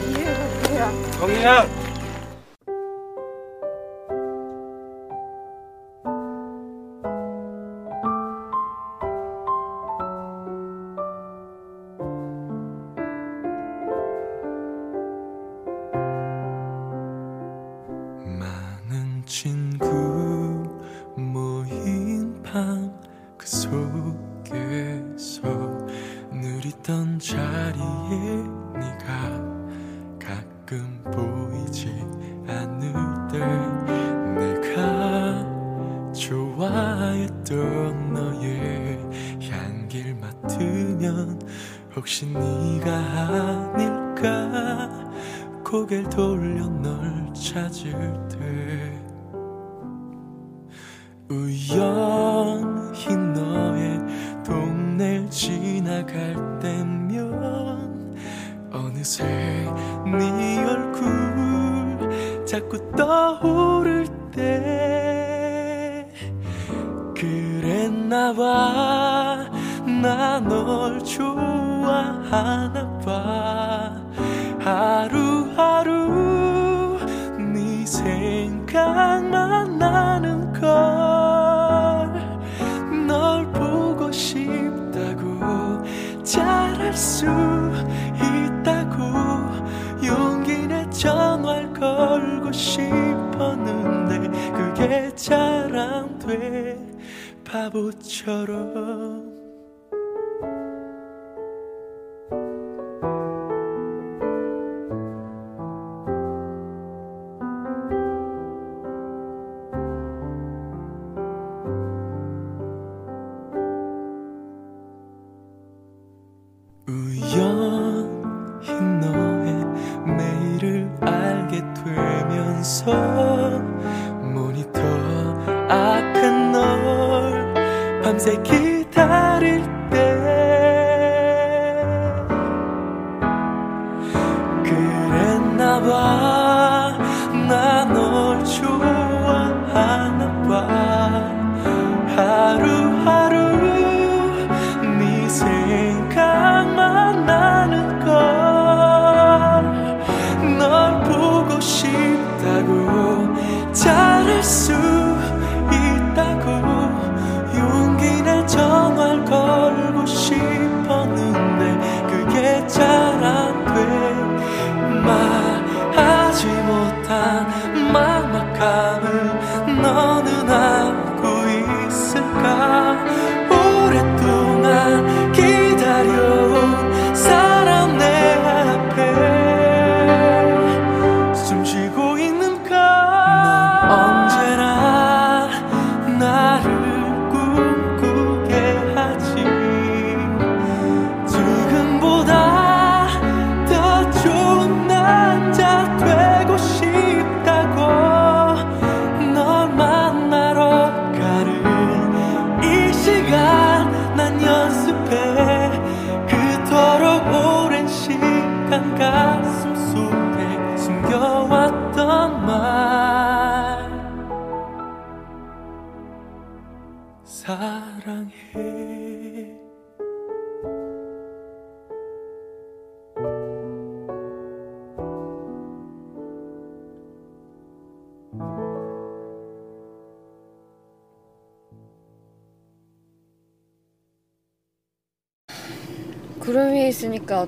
이해가 0.10 0.40
뭐야? 0.70 0.82
경희 1.20 1.44
양! 1.44 1.87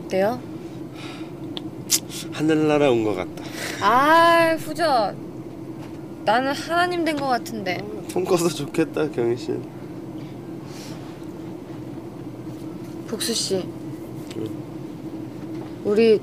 어때요? 0.10 0.42
하늘 2.32 2.68
날아온 2.68 3.04
것 3.04 3.14
같다. 3.16 3.44
아 3.82 4.56
후져. 4.60 5.14
나는 6.26 6.52
하나님 6.52 7.06
된 7.06 7.16
것 7.16 7.28
같은데. 7.28 7.78
폰 8.12 8.26
꺼서 8.26 8.50
좋겠다, 8.50 9.10
경희 9.12 9.38
씨. 9.38 9.54
복수 13.08 13.34
씨. 13.36 13.64
우리 15.86 16.20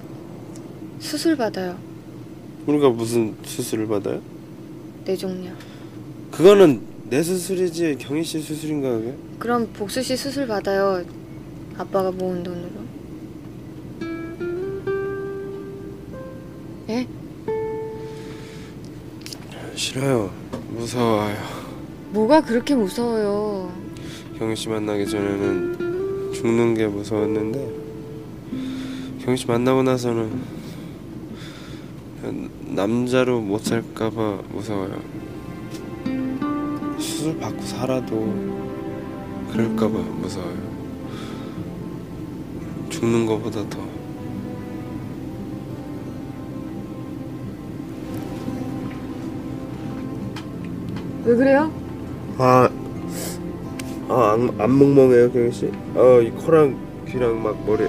수술 0.98 1.36
받아요. 1.36 1.78
우리가 2.66 2.90
무슨 2.90 3.36
수술을 3.44 3.86
받아요? 3.86 4.20
뇌종양. 5.04 5.54
그거는 6.32 6.82
내 7.08 7.22
수술이지 7.22 7.96
경희 8.00 8.24
씨 8.24 8.40
수술인가 8.40 8.90
그게? 8.90 9.14
그럼 9.38 9.68
복수 9.72 10.02
씨 10.02 10.16
수술 10.16 10.48
받아요. 10.48 11.04
아빠가 11.78 12.10
모은 12.10 12.42
돈으로. 12.42 12.95
예? 16.88 17.06
싫어요. 19.74 20.30
무서워요. 20.70 21.36
뭐가 22.10 22.40
그렇게 22.40 22.74
무서워요? 22.74 23.72
경희 24.38 24.54
씨 24.54 24.68
만나기 24.68 25.06
전에는 25.06 26.32
죽는 26.32 26.74
게 26.74 26.86
무서웠는데 26.86 27.70
경희 29.24 29.36
씨 29.36 29.46
만나고 29.46 29.82
나서는 29.82 30.40
남자로 32.66 33.40
못 33.40 33.64
살까봐 33.64 34.42
무서워요. 34.52 35.00
수술 36.98 37.36
받고 37.38 37.62
살아도 37.62 38.34
그럴까봐 39.52 39.98
무서워요. 39.98 40.76
죽는 42.90 43.26
거보다 43.26 43.68
더. 43.68 43.85
왜 51.26 51.34
그래요? 51.34 51.70
아, 52.38 52.68
아, 54.08 54.32
안, 54.32 54.54
안 54.60 54.78
멍멍해요, 54.78 55.32
경희 55.32 55.50
씨? 55.50 55.72
아, 55.96 56.20
이 56.22 56.30
코랑 56.30 56.76
귀랑 57.08 57.42
막 57.42 57.56
머리. 57.66 57.88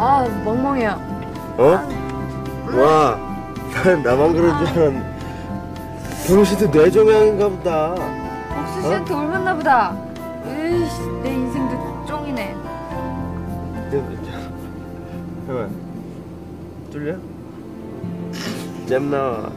아 0.00 0.24
멍멍해요. 0.44 0.90
어? 1.58 2.78
와, 2.80 3.18
난 3.72 4.02
나만 4.04 4.32
그런 4.32 4.64
줄 4.66 4.68
알았는데. 4.68 5.18
경희 6.28 6.44
씨도 6.44 6.68
뇌종양인가 6.68 7.48
보다. 7.48 7.94
복수 8.48 8.82
씨한테 8.82 9.14
올맞나 9.14 9.56
보다. 9.56 9.96
에이씨 10.46 11.00
내 11.24 11.34
인생도 11.34 12.06
쫑이네. 12.06 12.54
해봐. 15.48 15.68
뚫려? 16.92 17.16
잼 18.86 19.10
나와. 19.10 19.47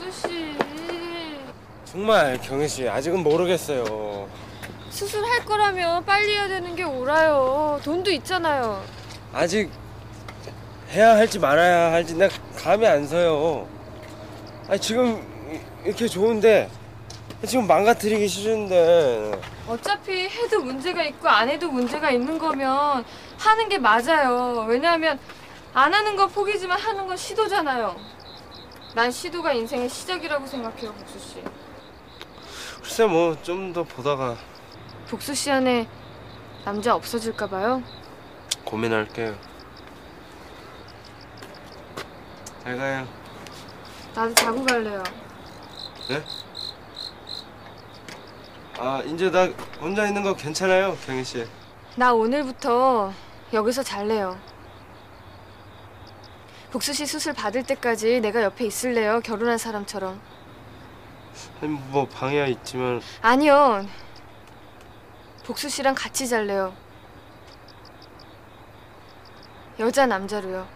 복수 0.00 0.10
씨. 0.28 0.56
정말 1.84 2.38
경혜 2.40 2.66
씨 2.66 2.88
아직은 2.88 3.22
모르겠어요. 3.22 4.28
수술할 4.90 5.44
거라면 5.44 6.04
빨리 6.04 6.32
해야 6.34 6.48
되는 6.48 6.74
게 6.74 6.82
옳아요. 6.84 7.80
돈도 7.84 8.10
있잖아요. 8.12 8.82
아직 9.32 9.70
해야 10.90 11.16
할지 11.16 11.38
말아야 11.38 11.92
할지 11.92 12.14
내가 12.14 12.34
감이 12.56 12.86
안 12.86 13.06
서요. 13.06 13.68
아니 14.68 14.80
지금 14.80 15.22
이- 15.52 15.86
이렇게 15.88 16.08
좋은데 16.08 16.68
지금 17.46 17.66
망가뜨리기 17.66 18.26
싫은데 18.26 19.32
어차피 19.68 20.28
해도 20.28 20.60
문제가 20.60 21.02
있고 21.04 21.28
안 21.28 21.48
해도 21.48 21.70
문제가 21.70 22.10
있는 22.10 22.38
거면 22.38 23.04
하는 23.38 23.68
게 23.68 23.78
맞아요. 23.78 24.64
왜냐하면 24.68 25.18
안 25.72 25.92
하는 25.94 26.16
건 26.16 26.28
포기지만 26.30 26.78
하는 26.80 27.06
건 27.06 27.16
시도잖아요. 27.16 27.94
난 28.94 29.10
시도가 29.10 29.52
인생의 29.52 29.88
시작이라고 29.88 30.46
생각해요, 30.46 30.92
복수 30.92 31.18
씨. 31.18 31.42
글쎄 32.82 33.06
뭐 33.06 33.36
좀 33.42 33.72
더 33.72 33.84
보다가 33.84 34.36
복수 35.08 35.34
씨 35.34 35.50
안에 35.50 35.86
남자 36.64 36.94
없어질까 36.94 37.46
봐요. 37.48 37.82
고민할게요. 38.64 39.34
잘 42.64 42.76
가요. 42.76 43.06
나도 44.14 44.34
자고 44.34 44.64
갈래요. 44.64 45.02
네? 46.08 46.22
아 48.78 49.02
이제 49.06 49.30
나 49.30 49.46
혼자 49.80 50.06
있는 50.06 50.22
거 50.22 50.34
괜찮아요, 50.34 50.96
경희 51.06 51.22
씨. 51.24 51.46
나 51.96 52.12
오늘부터 52.12 53.12
여기서 53.52 53.82
잘래요. 53.82 54.38
복수 56.70 56.92
씨 56.92 57.04
수술 57.04 57.32
받을 57.32 57.64
때까지 57.64 58.20
내가 58.20 58.42
옆에 58.42 58.64
있을래요. 58.64 59.20
결혼한 59.20 59.58
사람처럼. 59.58 60.20
아니, 61.60 61.72
뭐 61.72 62.06
방해야 62.06 62.46
있지만 62.46 63.00
아니요. 63.22 63.84
복수 65.44 65.68
씨랑 65.68 65.94
같이 65.96 66.28
잘래요. 66.28 66.72
여자 69.80 70.06
남자로요. 70.06 70.68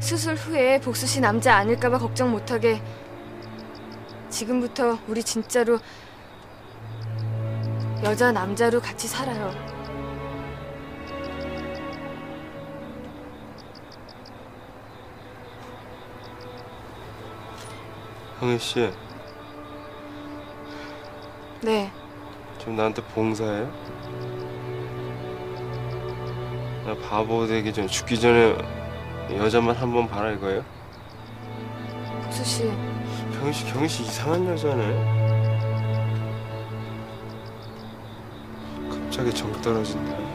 수술 0.00 0.34
후에 0.34 0.80
복수 0.80 1.06
씨 1.06 1.20
남자 1.20 1.56
아닐까봐 1.56 1.98
걱정 1.98 2.30
못하게 2.30 2.82
지금부터 4.28 4.98
우리 5.06 5.22
진짜로 5.22 5.78
여자 8.02 8.32
남자로 8.32 8.80
같이 8.80 9.08
살아요. 9.08 9.69
경희 18.40 18.58
씨 18.58 18.90
네. 21.62 21.92
지금 22.58 22.74
나한테 22.76 23.02
봉사해요? 23.02 23.70
나 26.86 26.96
바보 27.08 27.46
되기 27.46 27.72
전 27.72 27.86
죽기 27.86 28.18
전에 28.18 28.56
여자만 29.36 29.76
한 29.76 29.92
번 29.92 30.08
봐라 30.08 30.30
이거예요? 30.32 30.64
복수 32.22 32.44
씨 32.44 32.70
경희 33.38 33.52
씨 33.52 33.66
경희 33.72 33.88
씨 33.88 34.02
이상한 34.04 34.46
여자네. 34.46 35.20
갑자기 38.90 39.32
정 39.34 39.52
떨어진다. 39.60 40.29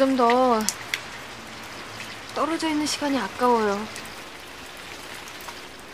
점점 0.00 0.16
더 0.16 0.58
떨어져 2.34 2.70
있는 2.70 2.86
시간이 2.86 3.18
아까워요. 3.18 3.78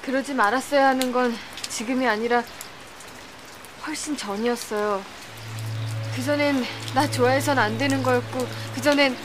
그러지 0.03 0.33
말았어야 0.33 0.91
하는 0.91 1.11
건 1.11 1.37
지금이 1.69 2.07
아니라 2.07 2.45
훨씬 3.85 4.17
전이었어요. 4.17 5.03
그전엔 6.15 6.65
나 6.95 7.11
좋아해선 7.11 7.59
안 7.59 7.77
되는 7.79 8.01
거였고, 8.01 8.47
그전엔 8.77 9.17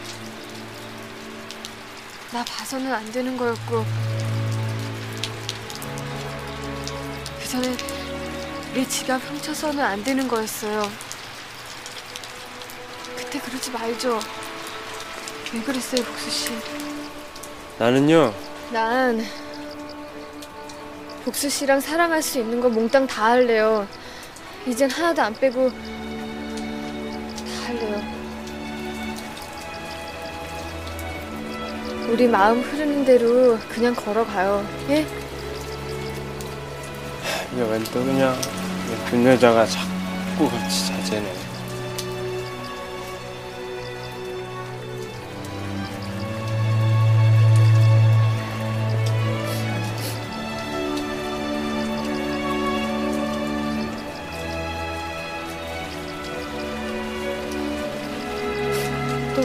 나 2.31 2.43
봐서는 2.43 2.91
안 2.91 3.11
되는 3.11 3.37
거였고, 3.37 3.85
그전엔 7.39 7.77
내 8.73 8.87
지갑 8.87 9.21
훔쳐서는 9.21 9.85
안 9.85 10.03
되는 10.03 10.27
거였어요. 10.27 10.91
그때 13.15 13.39
그러지 13.39 13.69
말죠. 13.69 14.19
왜 15.53 15.61
그랬어요, 15.61 16.03
복수 16.03 16.29
씨? 16.29 16.49
나는요 17.77 18.33
난 18.71 19.21
복수 21.25 21.49
씨랑 21.49 21.81
사랑할 21.81 22.21
수 22.21 22.39
있는 22.39 22.61
거 22.61 22.69
몽땅 22.69 23.05
다 23.07 23.25
할래요. 23.31 23.87
이젠 24.65 24.89
하나도 24.89 25.21
안 25.21 25.33
빼고 25.33 25.69
다 25.69 25.75
할래요. 27.67 28.01
우리 32.09 32.27
마음 32.27 32.61
흐르는 32.61 33.05
대로 33.05 33.57
그냥 33.69 33.93
걸어가요. 33.93 34.65
예? 34.89 35.05
이게 37.53 37.61
웬 37.61 37.83
또 37.85 38.03
그냥 38.03 38.35
예쁜 38.91 39.25
여자가 39.25 39.65
자꾸 39.65 40.49
같이 40.49 40.87
자제네 40.87 41.31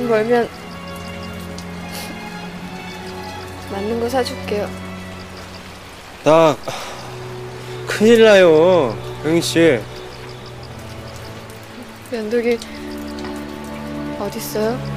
돈 0.06 0.08
벌면 0.08 0.48
맞는 3.72 3.98
거 3.98 4.08
사줄게요. 4.08 4.70
나 6.22 6.56
큰일 7.88 8.22
나요 8.22 8.96
영희 9.24 9.42
씨 9.42 9.80
면도기 12.12 12.56
어딨어요? 14.20 14.95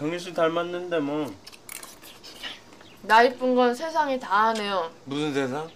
경희 0.00 0.18
씨 0.18 0.32
닮았는데 0.32 0.98
뭐 1.00 1.30
나 3.02 3.22
이쁜 3.22 3.54
건 3.54 3.74
세상이 3.74 4.20
다 4.20 4.48
하네요. 4.48 4.92
무슨 5.06 5.32
세상? 5.32 5.66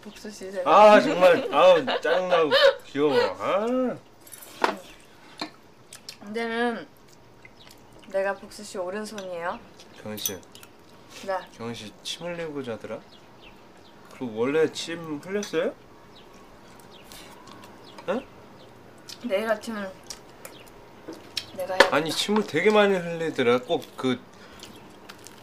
복수 0.00 0.30
씨 0.30 0.50
세상. 0.52 0.62
아 0.72 1.00
정말 1.00 1.48
아우 1.52 1.84
짜증나고 2.00 2.50
귀여워 2.86 3.12
아 3.40 3.66
근데는 6.20 6.86
내가 8.12 8.34
복수 8.34 8.62
씨 8.62 8.78
오른손이에요. 8.78 9.58
경희 10.02 10.16
씨 10.16 10.34
네. 11.26 11.36
경희 11.56 11.74
씨침 11.74 12.26
흘리고 12.26 12.62
자더라? 12.62 13.00
그리고 14.16 14.36
원래 14.38 14.70
침 14.72 15.18
흘렸어요? 15.24 15.74
내일 19.24 19.48
아침은 19.50 19.88
내가 21.56 21.74
해야 21.74 21.88
아니 21.92 22.10
침을 22.10 22.46
되게 22.46 22.70
많이 22.70 22.94
흘리더라. 22.96 23.58
꼭 23.60 23.82
그 23.96 24.18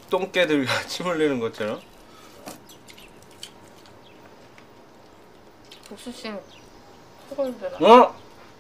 똥개들 0.10 0.66
침 0.88 1.06
흘리는 1.06 1.40
것처럼. 1.40 1.82
복수 5.88 6.12
씨 6.12 6.32
속얼더라. 7.30 7.78
어? 7.88 8.16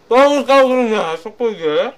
뻥을 0.10 0.46
까고 0.46 0.70
그러냐 0.70 1.18
속 1.18 1.38
보이게? 1.38 1.96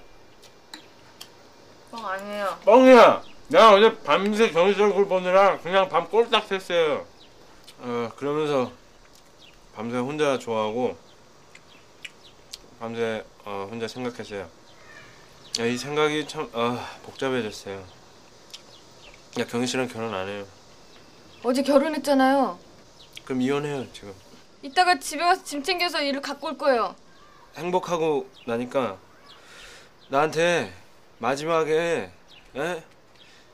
뻥 1.92 2.06
아니에요. 2.06 2.58
뻥이야! 2.66 3.24
내가 3.48 3.74
어제 3.74 3.98
밤새 4.04 4.52
얼굴 4.56 5.08
보느라 5.08 5.58
그냥 5.60 5.90
밤 5.90 6.08
꼴딱 6.10 6.48
샜어요. 6.48 7.06
어 7.80 8.10
그러면서 8.16 8.72
밤새 9.76 9.98
혼자 9.98 10.38
좋아하고 10.38 10.96
밤새 12.80 13.24
어, 13.44 13.68
혼자 13.72 13.88
생각했어요 13.88 14.48
야, 15.60 15.66
이 15.66 15.78
생각이 15.78 16.28
참 16.28 16.50
아, 16.54 16.88
복잡해졌어요 17.04 17.84
야 19.40 19.46
경희 19.46 19.68
씨랑 19.68 19.88
결혼 19.88 20.14
안 20.14 20.28
해요 20.28 20.46
어제 21.44 21.64
결혼했잖아요. 21.64 22.60
그럼 23.26 23.42
이혼해요 23.42 23.92
지금 23.94 24.14
이따가 24.62 25.00
집에 25.00 25.24
가서 25.24 25.44
짐 25.44 25.64
챙겨서 25.64 26.02
일을 26.02 26.22
갖고 26.22 26.48
올 26.48 26.58
거예요. 26.58 26.96
행복하고 27.56 28.30
나니까 28.46 28.98
나한테 30.10 30.72
마지막에 31.18 32.12
에? 32.56 32.84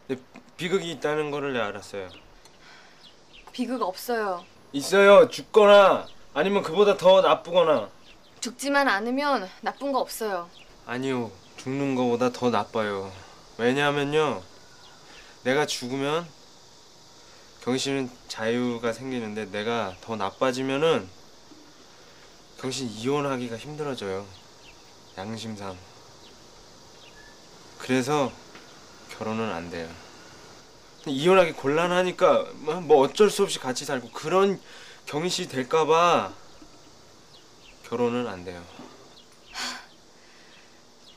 내 0.08 0.18
비극이 0.58 0.92
있다는 0.92 1.32
거를 1.32 1.54
내가 1.54 1.68
알았어요 1.68 2.10
비극 3.52 3.82
없어요. 3.82 4.46
있어요 4.74 5.30
죽거나 5.30 6.08
아니면 6.34 6.62
그보다 6.62 6.98
더 6.98 7.22
나쁘거나 7.22 7.90
죽지만 8.42 8.88
않으면 8.88 9.50
나쁜 9.62 9.92
거 9.92 10.00
없어요. 10.00 10.50
아니요 10.86 11.32
죽는 11.58 11.96
거보다 11.96 12.32
더 12.32 12.50
나빠요. 12.50 13.12
왜냐하면요 13.58 14.42
내가 15.44 15.66
죽으면 15.66 16.28
씨는 17.78 18.10
자유가 18.28 18.94
생기는데 18.94 19.52
내가 19.52 19.96
더 20.02 20.16
나빠지면은 20.16 21.10
씨 22.72 22.86
이혼하기가 22.86 23.58
힘들어져요. 23.58 24.26
양심상 25.18 25.76
그래서 27.80 28.32
결혼은 29.18 29.52
안 29.52 29.70
돼요. 29.70 29.90
이혼하기 31.06 31.54
곤란하니까 31.54 32.48
뭐- 32.56 32.82
뭐 32.82 32.98
어쩔 33.02 33.30
수 33.30 33.44
없이 33.44 33.60
같이 33.60 33.86
살고 33.86 34.12
그런 34.12 34.60
씨 35.30 35.48
될까봐 35.48 36.34
결혼은 37.88 38.28
안 38.28 38.44
돼요 38.44 38.62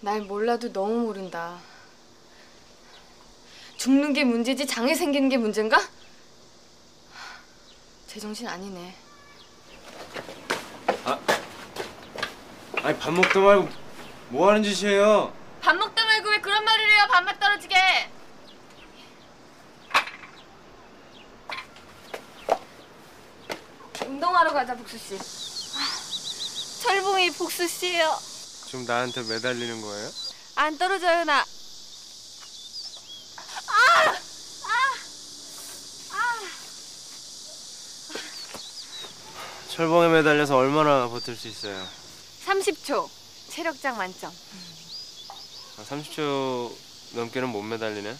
날 0.01 0.23
몰라도 0.23 0.73
너무 0.73 1.01
모른다. 1.01 1.59
죽는 3.77 4.13
게 4.13 4.25
문제지 4.25 4.67
장애 4.67 4.95
생기는 4.95 5.29
게 5.29 5.37
문제인가? 5.37 5.81
제정신 8.07 8.49
아니네. 8.49 8.95
아니 12.83 12.99
밥 12.99 13.13
먹다 13.13 13.39
말고 13.41 13.69
뭐 14.31 14.49
하는 14.49 14.63
짓이에요? 14.63 15.33
밥 15.61 15.75
먹다 15.77 16.05
말고 16.05 16.31
왜 16.31 16.41
그런 16.41 16.65
말을 16.65 16.91
해요? 16.91 17.07
밥맛 17.11 17.39
떨어지게. 17.39 17.77
운동하러 24.07 24.53
가자 24.53 24.75
복수 24.75 24.97
씨. 24.99 25.15
아, 25.77 26.83
철봉이 26.83 27.33
복수 27.33 27.69
씨예요. 27.69 28.30
지금 28.71 28.85
나한테 28.85 29.23
매달리는 29.23 29.81
거예요? 29.81 30.11
안 30.55 30.79
떨어져요 30.79 31.25
나. 31.25 31.45
철봉에 39.69 40.09
매달려서 40.09 40.57
얼마나 40.57 41.09
버틸 41.09 41.35
수 41.37 41.49
있어요? 41.49 41.85
30초. 42.47 43.09
체력장 43.49 43.97
만점. 43.97 44.33
아, 45.79 45.85
30초 45.89 46.73
넘게는 47.15 47.49
못 47.49 47.63
매달리네. 47.63 48.17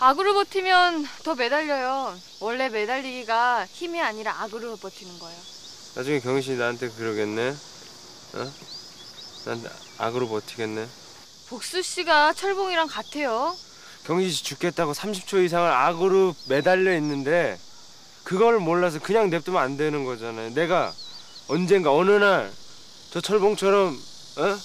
악으로 0.00 0.34
버티면 0.34 1.08
더 1.22 1.34
매달려요. 1.34 2.18
원래 2.40 2.68
매달리기가 2.68 3.66
힘이 3.72 4.00
아니라 4.00 4.42
악으로 4.42 4.76
버티는 4.76 5.18
거예요. 5.18 5.38
나중에 5.94 6.20
경희 6.20 6.42
씨 6.42 6.52
나한테 6.52 6.90
그러겠네. 6.90 7.56
어? 8.34 8.52
난 9.44 9.62
악으로 9.98 10.28
버티겠네. 10.28 10.86
복수 11.48 11.82
씨가 11.82 12.32
철봉이랑 12.32 12.88
같아요. 12.88 13.56
경희 14.06 14.30
씨 14.30 14.44
죽겠다고 14.44 14.92
30초 14.92 15.44
이상을 15.44 15.70
악으로 15.70 16.34
매달려 16.48 16.94
있는데 16.96 17.58
그걸 18.22 18.58
몰라서 18.58 18.98
그냥 18.98 19.30
냅두면 19.30 19.62
안 19.62 19.76
되는 19.76 20.04
거잖아요. 20.04 20.50
내가 20.54 20.92
언젠가 21.48 21.92
어느 21.92 22.10
날 22.10 22.52
저 23.14 23.20
철봉처럼 23.20 23.94
어? 24.38 24.58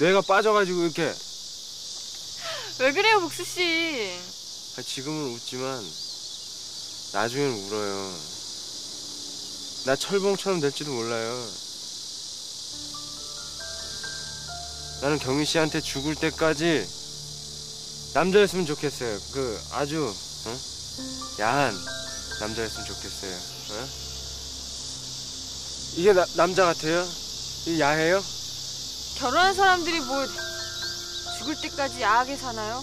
뇌가 0.00 0.22
빠져가지고 0.22 0.82
이렇게 0.82 1.14
왜 2.80 2.92
그래요, 2.92 3.20
복수 3.20 3.44
씨? 3.44 4.10
아, 4.76 4.82
지금은 4.82 5.30
웃지만 5.32 5.80
나중엔 7.12 7.50
울어요. 7.52 8.12
나 9.86 9.94
철봉처럼 9.94 10.58
될지도 10.58 10.90
몰라요. 10.92 11.46
나는 15.02 15.18
경희 15.18 15.44
씨한테 15.44 15.80
죽을 15.80 16.14
때까지 16.14 16.88
남자였으면 18.14 18.64
좋겠어요. 18.66 19.18
그 19.32 19.60
아주 19.72 20.06
어? 20.06 20.58
야한 21.40 21.74
남자였으면 22.38 22.86
좋겠어요. 22.86 23.34
어? 23.34 23.88
이게 25.96 26.12
나, 26.12 26.24
남자 26.36 26.64
같아요? 26.66 27.04
이 27.66 27.80
야해요? 27.80 28.22
결혼한 29.18 29.54
사람들이 29.54 29.98
뭐 30.02 30.24
죽을 31.38 31.60
때까지 31.62 32.00
야하게 32.00 32.36
사나요? 32.36 32.80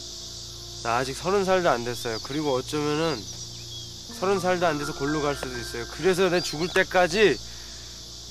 나 0.83 0.97
아직 0.97 1.15
서른 1.15 1.45
살도 1.45 1.69
안 1.69 1.85
됐어요. 1.85 2.19
그리고 2.23 2.53
어쩌면은 2.53 3.17
서른 4.19 4.41
살도 4.41 4.67
안 4.67 4.77
돼서 4.77 4.93
골로 4.93 5.21
갈 5.21 5.37
수도 5.37 5.57
있어요. 5.57 5.85
그래서 5.91 6.27
내 6.27 6.41
죽을 6.41 6.67
때까지 6.67 7.39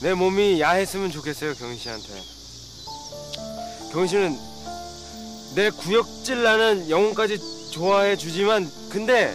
내 0.02 0.12
몸이 0.12 0.60
야했으면 0.60 1.10
좋겠어요, 1.10 1.54
경희 1.54 1.78
씨한테. 1.78 2.37
씨는 4.08 4.38
내 5.54 5.70
구역질 5.70 6.42
나는 6.42 6.88
영혼까지 6.88 7.38
좋아해 7.70 8.16
주지만 8.16 8.70
근데 8.88 9.34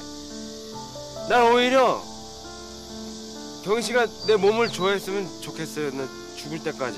난 1.29 1.53
오히려 1.53 2.01
경희 3.63 3.81
씨가 3.81 4.07
내 4.27 4.35
몸을 4.35 4.69
좋아했으면 4.69 5.41
좋겠어요. 5.41 5.91
나 5.91 6.07
죽을 6.35 6.59
때까지. 6.63 6.97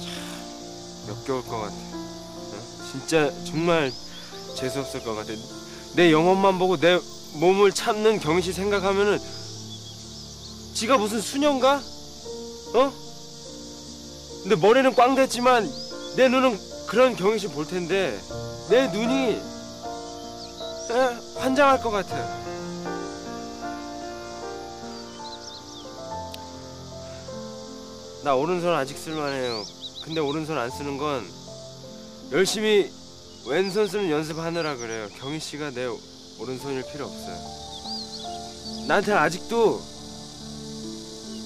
참, 0.00 1.08
역겨울 1.08 1.42
것 1.44 1.58
같아. 1.58 1.74
진짜 2.90 3.32
정말 3.44 3.92
재수 4.54 4.80
없을 4.80 5.02
것 5.02 5.14
같아. 5.14 5.32
내 5.94 6.12
영혼만 6.12 6.58
보고 6.58 6.76
내 6.76 7.00
몸을 7.34 7.72
참는 7.72 8.20
경희 8.20 8.42
씨 8.42 8.52
생각하면은 8.52 9.18
지가 10.74 10.98
무슨 10.98 11.20
수녀인가? 11.20 11.82
어? 12.74 13.09
근데 14.42 14.56
머리는 14.56 14.94
꽝 14.94 15.14
됐지만 15.14 15.70
내 16.16 16.28
눈은 16.28 16.58
그런 16.86 17.14
경희 17.14 17.38
씨 17.38 17.48
볼 17.48 17.66
텐데 17.66 18.18
내 18.68 18.88
눈이 18.88 19.40
에, 20.90 21.40
환장할 21.40 21.80
것 21.82 21.90
같아. 21.90 22.16
나 28.22 28.34
오른손 28.34 28.74
아직 28.74 28.98
쓸만해요. 28.98 29.64
근데 30.04 30.20
오른손 30.20 30.58
안 30.58 30.70
쓰는 30.70 30.98
건 30.98 31.24
열심히 32.32 32.90
왼손 33.46 33.88
쓰는 33.88 34.10
연습하느라 34.10 34.76
그래요. 34.76 35.08
경희 35.18 35.40
씨가 35.40 35.70
내 35.70 35.86
오른손일 36.38 36.84
필요 36.92 37.06
없어요. 37.06 37.36
나한테는 38.86 39.18
아직도 39.20 39.80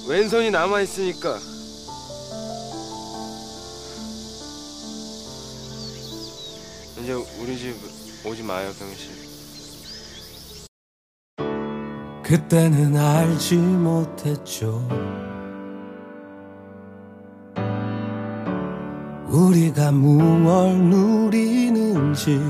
왼손이 0.09 0.51
남아 0.51 0.81
있으니까 0.83 1.39
이제 7.05 7.13
우리 7.13 7.59
집 7.59 7.77
오지 8.27 8.43
마요 8.45 8.71
병실 8.79 9.11
그때는 12.23 12.97
알지 12.97 13.57
못했죠. 13.59 14.89
우리가 19.29 19.93
무얼 19.93 20.79
누리는지 20.79 22.41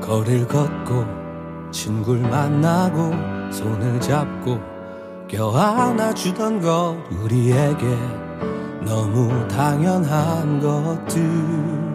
거리를 0.00 0.48
걷고 0.48 1.70
친구를 1.70 2.22
만나고 2.22 3.52
손을 3.52 4.00
잡고 4.00 4.58
껴안아 5.28 6.14
주던 6.14 6.60
것 6.60 6.96
우리에게 7.12 7.86
너무 8.84 9.46
당연한 9.46 10.58
것들 10.58 11.91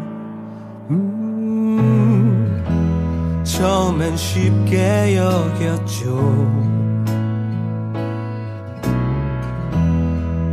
처음엔 3.57 4.15
쉽게 4.15 5.17
여겼죠. 5.17 6.15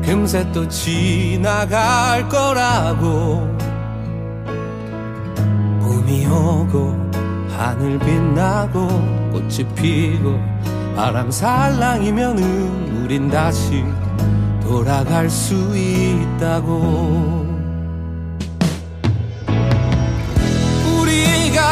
금세 0.03 0.51
또 0.53 0.67
지나갈 0.67 2.27
거라고 2.31 3.55
봄이 5.83 6.27
오고 6.27 7.11
하늘 7.51 7.99
빛나고 7.99 8.89
꽃이 9.33 9.67
피고 9.75 10.41
바람 10.97 11.31
살랑이면은 11.31 13.03
우린 13.03 13.29
다시 13.29 13.85
돌아갈 14.63 15.29
수 15.29 15.55
있다고 15.77 17.44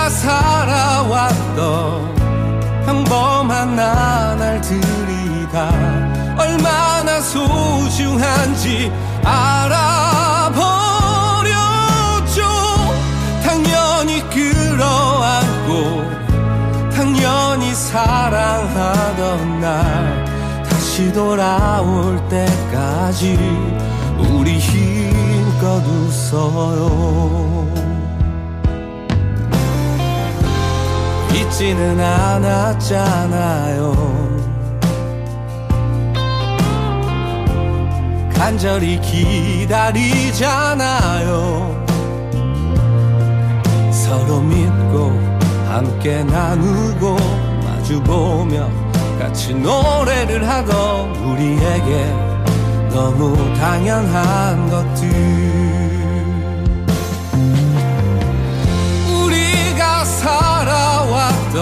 살아왔던 0.09 2.15
평범한 2.87 3.77
나날 3.77 4.61
들이 4.61 5.47
다. 5.53 5.71
얼마나 6.37 7.21
소중한지 7.21 8.91
알아버렸죠. 9.25 10.63
당연히 13.45 14.21
끌어안고 14.31 16.03
당연히 16.95 17.75
사랑하던 17.75 19.61
날 19.61 20.25
다시 20.69 21.13
돌아올 21.13 22.21
때까지 22.29 23.39
우리 24.19 24.59
힘껏 24.59 25.83
웃어요 25.87 27.92
잊지는 31.53 32.01
않았잖아요. 32.01 33.93
간절히 38.35 38.99
기다리잖아요. 39.03 40.41
서로 43.93 44.41
믿고 44.41 45.13
함께 45.69 46.25
나누고 46.25 47.17
마주보며 47.67 48.71
같이 49.19 49.53
노래를 49.55 50.49
하던 50.49 51.15
우리에게 51.17 52.07
너무 52.95 53.37
당연한 53.57 54.71
것들 54.71 55.72
살아왔던 60.05 61.61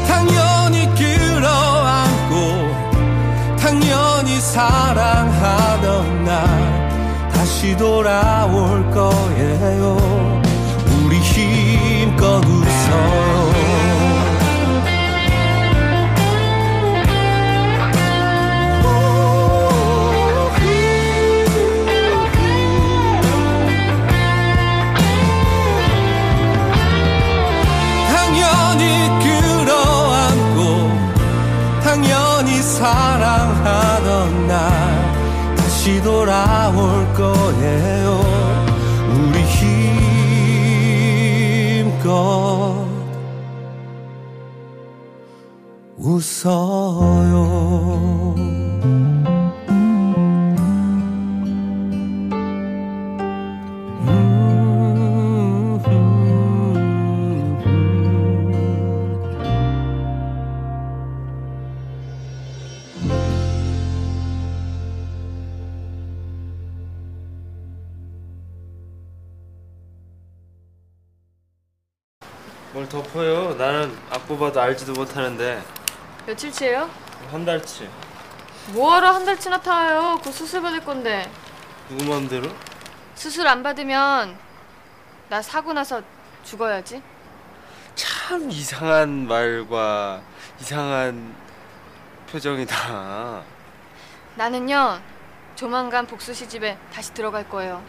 당연히 0.08 0.88
끌어안고 0.94 2.34
당연히 3.58 4.40
사랑하던 4.40 6.24
날 6.24 7.30
다시 7.32 7.76
돌아올 7.76 8.90
거예요. 8.90 10.42
우리 11.04 11.18
힘껏 11.20 12.44
웃어 12.44 13.45
돌아올 36.26 37.14
거예요. 37.14 38.20
우리 39.14 39.42
힘껏 41.82 42.84
웃어요 45.96 47.36
덮어요 73.06 73.54
나는 73.54 73.96
악보 74.10 74.38
봐도 74.38 74.60
알지도 74.60 74.92
못하는데 74.92 75.62
며칠치예요? 76.26 76.90
한 77.30 77.44
달치 77.44 77.88
뭐하러 78.68 79.12
한 79.12 79.24
달치나 79.24 79.60
타요? 79.60 80.18
그 80.22 80.32
수술 80.32 80.62
받을 80.62 80.80
건데 80.80 81.30
누구 81.88 82.04
맘대로? 82.04 82.48
수술 83.14 83.46
안 83.46 83.62
받으면 83.62 84.36
나 85.28 85.42
사고 85.42 85.72
나서 85.72 86.02
죽어야지. 86.44 87.02
참 87.94 88.50
이상한 88.50 89.26
말과 89.26 90.20
이상한 90.60 91.34
표정이다 92.30 93.42
나는요 94.36 95.00
조만간 95.54 96.06
복수 96.06 96.34
시집에 96.34 96.76
다시 96.92 97.14
들어갈 97.14 97.48
거예요. 97.48 97.82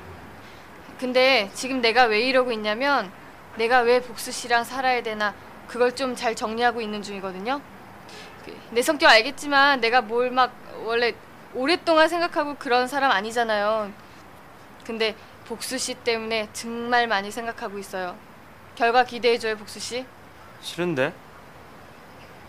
근데 0.99 1.51
지금 1.53 1.81
내가 1.81 2.05
왜 2.05 2.21
이러고 2.21 2.51
있냐면 2.53 3.11
내가 3.57 3.79
왜 3.81 4.01
복수 4.01 4.31
씨랑 4.31 4.63
살아야 4.63 5.01
되나 5.03 5.33
그걸 5.67 5.95
좀 5.95 6.15
잘 6.15 6.35
정리하고 6.35 6.79
있는 6.81 7.01
중이거든요. 7.01 7.59
그, 8.45 8.57
내 8.71 8.81
성격 8.81 9.09
알겠지만 9.09 9.81
내가 9.81 10.01
뭘 10.01 10.31
막 10.31 10.51
원래 10.85 11.13
오랫동안 11.53 12.07
생각하고 12.07 12.55
그런 12.55 12.87
사람 12.87 13.11
아니잖아요. 13.11 13.91
근데 14.85 15.15
복수 15.47 15.77
씨 15.77 15.95
때문에 15.95 16.49
정말 16.53 17.07
많이 17.07 17.31
생각하고 17.31 17.77
있어요. 17.79 18.15
결과 18.75 19.03
기대해줘요, 19.03 19.57
복수 19.57 19.79
씨. 19.79 20.05
싫은데? 20.61 21.13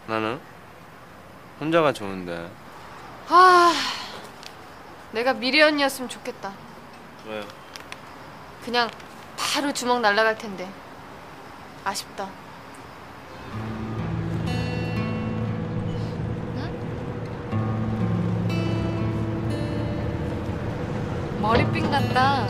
나는 0.07 0.41
혼자가 1.61 1.93
좋은데 1.93 2.51
아, 3.29 3.73
내가 5.13 5.33
미래 5.33 5.63
언니였으면 5.63 6.09
좋겠다. 6.09 6.53
왜요? 7.27 7.45
그냥 8.65 8.91
바로 9.37 9.73
주먹 9.73 10.01
날라갈 10.01 10.37
텐데. 10.39 10.69
아쉽다. 11.89 12.29
응? 16.57 16.73
머리핀 21.41 21.91
같다. 21.91 22.47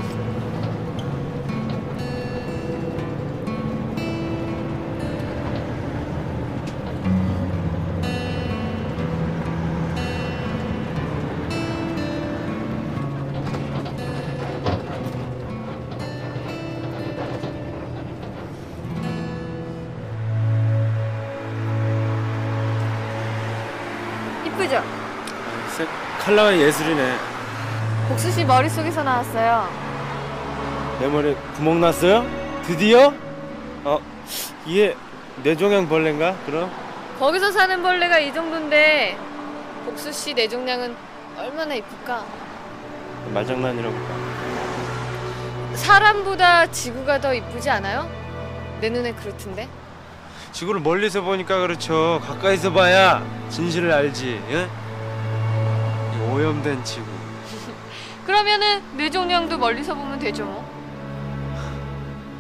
컬러가 26.29 26.55
예술이네. 26.59 27.17
복수 28.09 28.31
씨 28.31 28.45
머릿속에서 28.45 29.03
나왔어요. 29.03 29.67
내 31.01 31.07
머리에 31.09 31.35
구멍 31.57 31.81
났어요? 31.81 32.27
드디어? 32.65 33.15
어, 33.85 33.99
이게 34.67 34.95
뇌종양 35.43 35.89
벌레인가? 35.89 36.37
그럼? 36.45 36.71
거기서 37.19 37.51
사는 37.51 37.83
벌레가 37.83 38.19
이 38.19 38.35
정도인데 38.35 39.17
복수 39.87 40.13
씨 40.13 40.35
뇌종량은 40.35 40.95
얼마나 41.39 41.75
이쁠까? 41.75 42.27
말장난이라고. 43.33 43.95
봐. 43.95 44.01
사람보다 45.77 46.67
지구가 46.71 47.23
더 47.23 47.33
이쁘지 47.33 47.71
않아요? 47.71 48.07
내 48.83 48.91
눈에 48.91 49.13
그렇던데. 49.15 49.67
지구를 50.53 50.83
멀리서 50.83 51.23
보니까 51.23 51.61
그렇죠. 51.61 52.21
가까이서 52.27 52.75
봐야 52.75 53.23
진실을 53.49 53.91
알지. 53.91 54.43
예? 54.51 54.69
이 56.39 56.41
오염된 56.41 56.85
지구. 56.85 57.05
그러면은 58.25 58.81
뇌종량도 58.97 59.59
멀리서 59.59 59.93
보면 59.93 60.21
되죠. 60.21 60.45
뭐. 60.45 60.65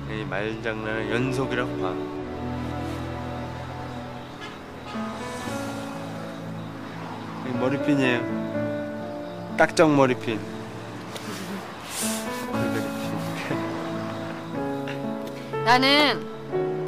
이 0.08 0.24
말장난은 0.24 1.10
연속이라고 1.10 1.78
봐. 1.78 1.92
이 7.44 7.48
머리핀이에요. 7.58 9.56
딱정 9.58 9.96
머리핀. 9.96 10.38
나는 15.64 16.24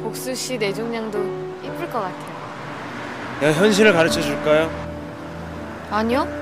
복수 0.01 0.33
씨 0.33 0.57
뇌종량도 0.57 1.19
이쁠 1.61 1.91
것 1.91 1.99
같아요. 1.99 2.31
내가 3.41 3.51
현실을 3.59 3.91
가르쳐 3.91 4.21
줄까요? 4.21 4.71
아니요? 5.91 6.40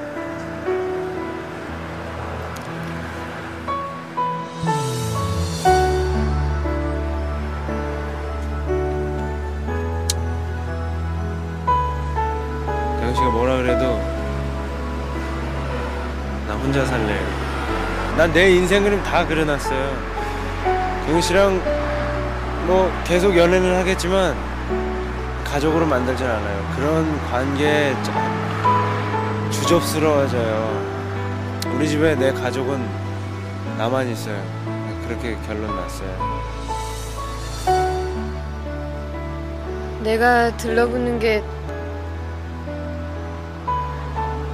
난 18.20 18.34
내 18.34 18.52
인생 18.52 18.84
그림 18.84 19.02
다 19.02 19.26
그려놨어요. 19.26 19.98
경훈 21.06 21.22
씨랑 21.22 21.62
뭐 22.68 22.92
계속 23.06 23.38
연애는 23.38 23.78
하겠지만 23.78 24.36
가족으로 25.46 25.86
만들진 25.86 26.28
않아요. 26.28 26.74
그런 26.76 27.18
관계에 27.32 27.94
좀 28.04 28.14
주접스러워져요. 29.52 31.62
우리 31.74 31.88
집에 31.88 32.14
내 32.16 32.34
가족은 32.34 32.86
나만 33.78 34.10
있어요. 34.10 34.44
그렇게 35.08 35.38
결론 35.48 35.74
났어요. 35.78 36.42
내가 40.04 40.58
들러붙는 40.58 41.20
게 41.20 41.42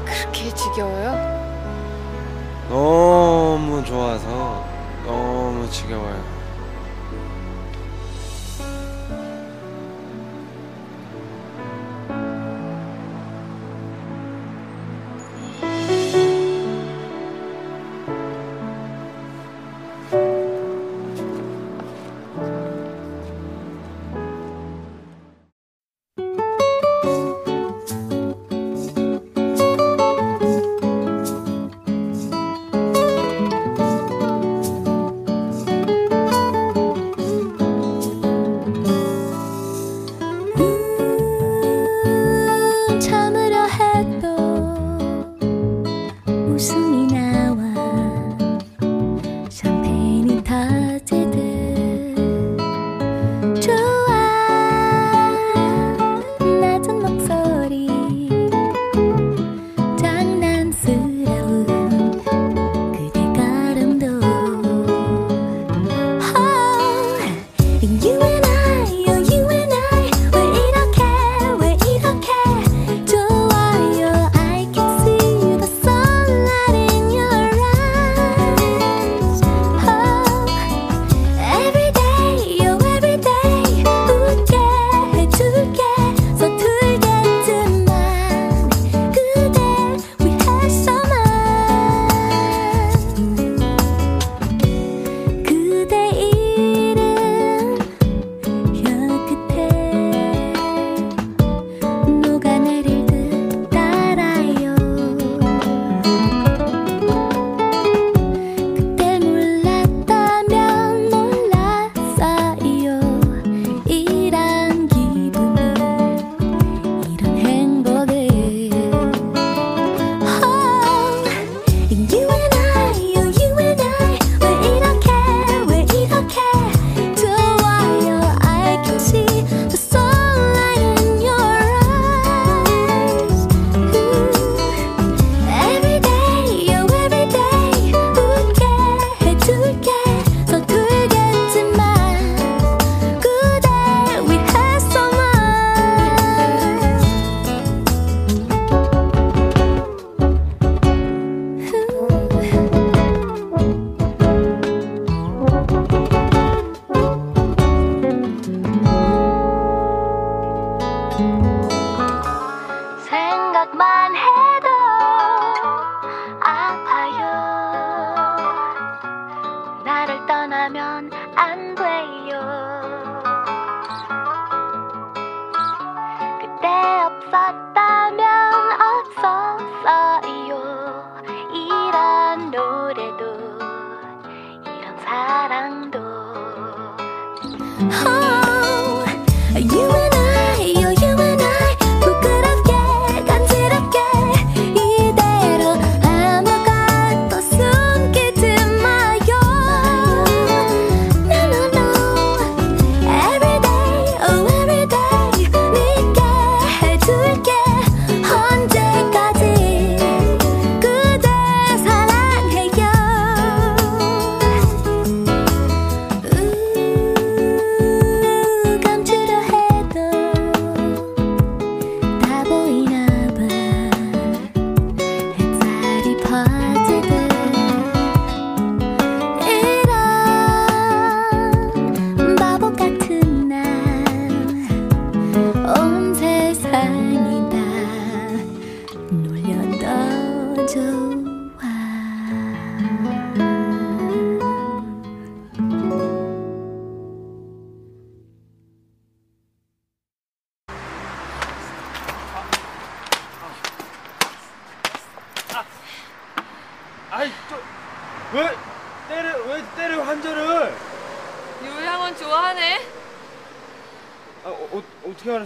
그렇게 0.05 0.53
지겨워요? 0.53 1.34
너무 2.69 3.83
좋아서 3.83 4.65
너무 5.05 5.69
지겨워요. 5.69 6.34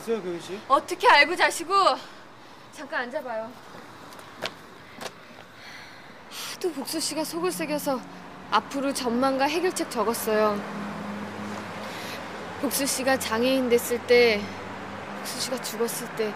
어떻게 0.09 0.15
알았어요, 0.15 0.21
경희 0.23 0.41
씨? 0.41 0.59
어떻게 0.67 1.07
알고 1.07 1.35
자시고? 1.35 1.73
잠깐 2.71 3.01
앉아봐요. 3.01 3.51
하도 6.53 6.71
복수 6.71 6.99
씨가 6.99 7.23
속을 7.23 7.51
새겨서 7.51 7.99
앞으로 8.51 8.91
전망과 8.93 9.45
해결책 9.45 9.91
적었어요. 9.91 10.59
복수 12.61 12.85
씨가 12.87 13.19
장애인 13.19 13.69
됐을 13.69 13.99
때, 14.07 14.41
복수 15.17 15.41
씨가 15.41 15.61
죽었을 15.61 16.07
때, 16.15 16.33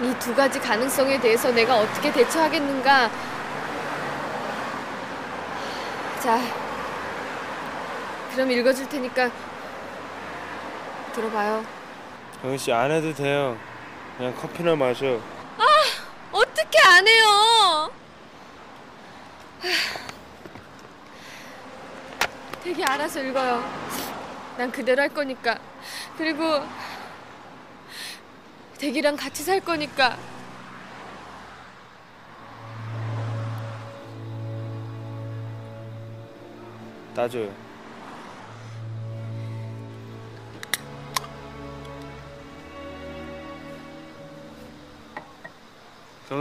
이 0.00 0.14
두 0.18 0.34
가지 0.34 0.58
가능성에 0.60 1.20
대해서 1.20 1.50
내가 1.50 1.78
어떻게 1.78 2.12
대처하겠는가? 2.12 3.10
자, 6.20 6.40
그럼 8.32 8.50
읽어줄 8.50 8.88
테니까 8.88 9.30
들어봐요. 11.12 11.81
경희 12.42 12.58
씨 12.58 12.72
안 12.72 12.90
해도 12.90 13.14
돼요. 13.14 13.56
그냥 14.16 14.34
커피나 14.34 14.74
마셔. 14.74 15.20
어떻게 16.32 16.78
안 16.80 17.06
해요? 17.06 17.92
되게 22.64 22.84
알아서 22.84 23.22
읽어요. 23.22 23.62
난 24.56 24.72
그대로 24.72 25.02
할 25.02 25.08
거니까. 25.08 25.58
그리고 26.18 26.42
대기랑 28.78 29.16
같이 29.16 29.44
살 29.44 29.60
거니까. 29.60 30.16
따줘요. 37.14 37.61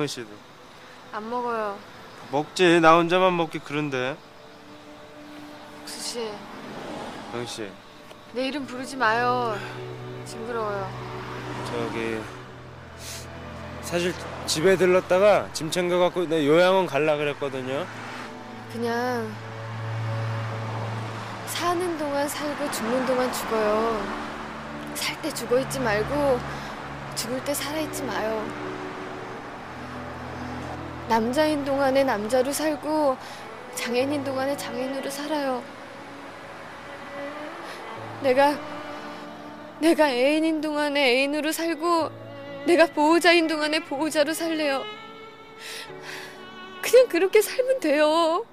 경희 0.02 0.08
씨도 0.08 0.30
안 1.14 1.30
먹어요. 1.30 1.78
먹지. 2.32 2.80
나 2.80 2.96
혼자만 2.96 3.36
먹기 3.38 3.60
그런데. 3.60 4.18
국수 5.78 6.00
씨, 6.02 6.32
경희 7.32 7.46
씨내 7.46 8.48
이름 8.48 8.66
부르지 8.66 8.96
마요. 8.98 9.56
징그러워요. 10.26 10.90
저기 11.68 12.20
사실 13.84 14.14
집에 14.48 14.76
들렀다가 14.76 15.48
짐 15.54 15.70
챙겨 15.70 16.00
갖고 16.00 16.26
내 16.28 16.48
요양원 16.48 16.88
갈라 16.88 17.18
그랬거든요. 17.18 17.86
그냥 18.74 19.32
사는 21.46 21.98
동안 22.00 22.28
살고 22.28 22.72
죽는 22.72 23.06
동안 23.06 23.32
죽어요. 23.32 24.02
살 24.96 25.22
때 25.22 25.32
죽어 25.32 25.60
있지 25.60 25.80
말고 25.80 26.40
죽을 27.16 27.44
때 27.44 27.54
살아 27.54 27.78
있지 27.80 28.02
마요. 28.04 28.71
남자인 31.08 31.66
동안에 31.66 32.04
남자로 32.04 32.54
살고 32.54 33.18
장애인인 33.76 34.24
동안에 34.24 34.56
장애인으로 34.58 35.10
살아요. 35.10 35.64
내가 38.22 38.58
내가 39.80 40.12
애인인 40.12 40.62
동안에 40.62 41.02
애인으로 41.02 41.52
살고 41.52 42.10
내가 42.66 42.86
보호자인 42.86 43.48
동안에 43.48 43.80
보호자로 43.80 44.34
살래요. 44.34 44.84
그냥 46.82 47.08
그렇게 47.08 47.42
살면 47.42 47.80
돼요. 47.80 48.46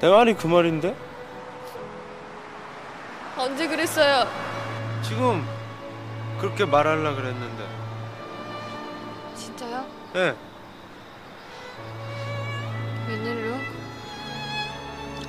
내 0.00 0.08
말이 0.08 0.34
그 0.34 0.46
말인데? 0.46 1.07
언제 3.38 3.68
그랬어요? 3.68 4.28
지금 5.00 5.46
그렇게 6.40 6.64
말하려 6.64 7.14
그랬는데. 7.14 7.68
진짜요? 9.36 9.86
예. 10.16 10.34
웬일로? 13.06 13.54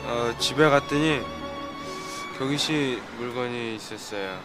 어, 0.05 0.35
집에 0.39 0.67
갔더니 0.67 1.21
경희 2.39 2.57
씨 2.57 2.99
물건이 3.19 3.75
있었어요. 3.75 4.39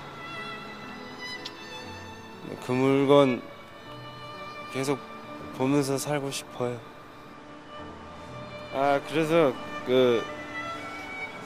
그 2.66 2.72
물건 2.72 3.40
계속 4.74 4.98
보면서 5.56 5.96
살고 5.96 6.30
싶어요. 6.30 6.78
아, 8.74 9.00
그래서 9.08 9.54
그 9.86 10.22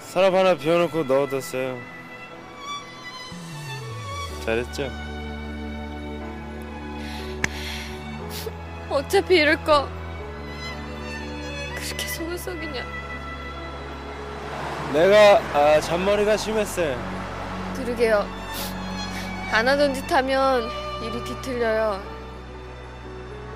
서랍 0.00 0.34
하나 0.34 0.56
비워놓고 0.56 1.04
넣어뒀어요. 1.04 1.97
잘했죠? 4.48 4.90
어차피 8.88 9.36
이럴 9.36 9.62
거 9.64 9.86
그렇게 11.74 12.06
속을 12.06 12.38
썩이냐? 12.38 12.82
내가 14.94 15.38
아, 15.52 15.80
잔머리가 15.80 16.36
심했어요. 16.38 16.96
그러게요. 17.76 18.26
안 19.52 19.68
하던 19.68 19.92
짓 19.92 20.10
하면 20.10 20.62
일이 21.02 21.22
뒤틀려요. 21.24 22.02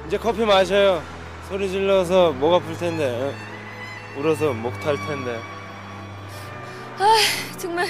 이제 0.06 0.18
커피 0.18 0.44
마셔요. 0.44 1.02
소리 1.48 1.70
질러서 1.70 2.32
목 2.32 2.52
아플 2.54 2.76
텐데, 2.76 3.06
어? 3.08 4.20
울어서 4.20 4.52
목 4.52 4.78
탈 4.80 4.96
텐데. 5.06 5.40
정말 7.58 7.88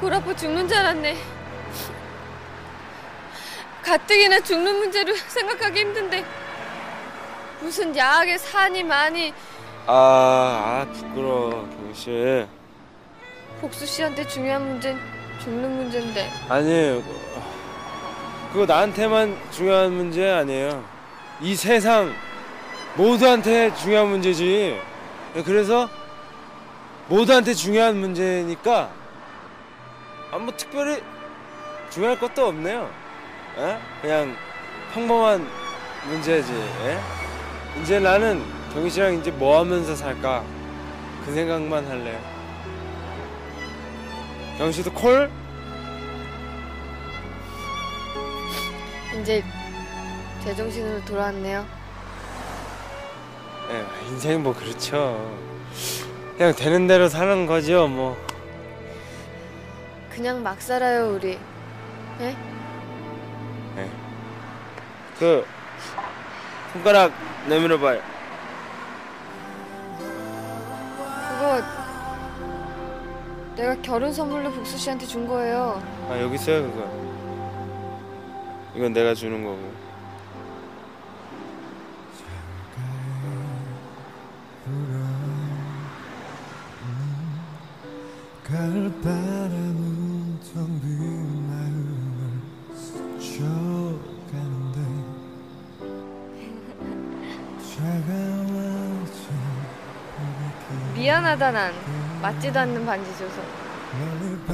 골 0.00 0.14
아파 0.14 0.34
죽는 0.34 0.66
줄 0.66 0.76
알았네. 0.78 1.16
가뜩이나 3.82 4.40
죽는 4.40 4.78
문제로 4.78 5.14
생각하기 5.14 5.80
힘든데 5.80 6.24
무슨 7.60 7.94
야학에 7.96 8.38
사니 8.38 8.82
많이 8.82 9.32
아, 9.86 10.84
아 10.86 10.92
부끄러워, 10.92 11.68
경희 11.76 11.94
씨. 11.94 12.46
복수 13.60 13.84
씨한테 13.86 14.26
중요한 14.26 14.66
문제는 14.66 15.00
죽는 15.42 15.76
문제인데 15.76 16.30
아니에요. 16.48 17.02
그거 18.52 18.66
나한테만 18.66 19.36
중요한 19.50 19.92
문제 19.92 20.30
아니에요. 20.30 20.84
이 21.40 21.54
세상 21.54 22.14
모두한테 22.96 23.74
중요한 23.74 24.08
문제지. 24.08 24.80
그래서 25.44 25.88
모두한테 27.08 27.54
중요한 27.54 27.96
문제니까 27.96 28.90
아뭐 30.32 30.52
특별히 30.56 31.02
중요할 31.90 32.18
것도 32.18 32.46
없네요. 32.46 32.88
에? 33.58 33.78
그냥 34.00 34.36
평범한 34.94 35.46
문제지. 36.06 36.52
에? 36.52 36.98
이제 37.82 37.98
나는 37.98 38.44
경희 38.72 38.88
씨랑 38.90 39.14
이제 39.14 39.30
뭐 39.30 39.58
하면서 39.58 39.94
살까 39.94 40.44
그 41.24 41.32
생각만 41.32 41.86
할래요. 41.86 42.20
경희 44.58 44.72
씨도 44.72 44.92
콜? 44.92 45.30
이제 49.20 49.42
제정신으로 50.44 51.04
돌아왔네요. 51.04 51.66
예, 53.70 54.08
인생 54.08 54.42
뭐 54.42 54.54
그렇죠. 54.54 55.38
그냥 56.36 56.54
되는 56.54 56.86
대로 56.86 57.08
사는 57.08 57.46
거죠, 57.46 57.88
뭐. 57.88 58.16
그냥 60.20 60.42
막 60.42 60.60
살아요 60.60 61.14
우리. 61.14 61.38
예? 62.20 62.36
그 65.18 65.46
손가락 66.74 67.10
내밀어 67.48 67.78
봐요. 67.78 68.02
그거 71.30 71.62
내가 73.56 73.74
결혼 73.80 74.12
선물로 74.12 74.50
복수 74.52 74.76
씨한테 74.76 75.06
준 75.06 75.26
거예요. 75.26 75.82
아, 76.10 76.20
여기 76.20 76.34
있어요, 76.34 76.70
그거. 76.70 76.84
이건 78.76 78.92
내가 78.92 79.14
주는 79.14 79.42
거고. 79.42 79.72
가을 88.44 88.92
바람은 89.02 89.89
차가워진 97.60 99.30
미안하다 100.94 101.50
난 101.50 101.72
맞지도 102.22 102.60
않는 102.60 102.84
반지 102.84 103.10
줘서. 103.12 103.40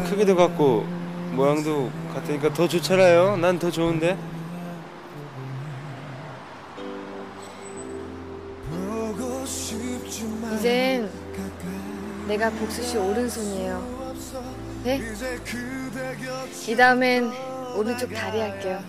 크기도 0.09 0.37
같고 0.37 0.85
모양도 1.33 1.91
같으니까 2.15 2.53
더 2.53 2.69
좋잖아요. 2.69 3.37
난 3.39 3.59
더 3.59 3.71
좋은데. 3.71 4.17
보고 8.71 9.45
싶지만 9.47 10.55
이젠 10.55 11.11
내가 12.29 12.51
복수 12.51 12.83
씨 12.83 12.97
오른손이에요. 12.97 13.97
네? 14.85 15.01
이 16.69 16.77
다음엔 16.77 17.33
오른쪽 17.77 18.13
다리 18.15 18.41
할게요. 18.41 18.83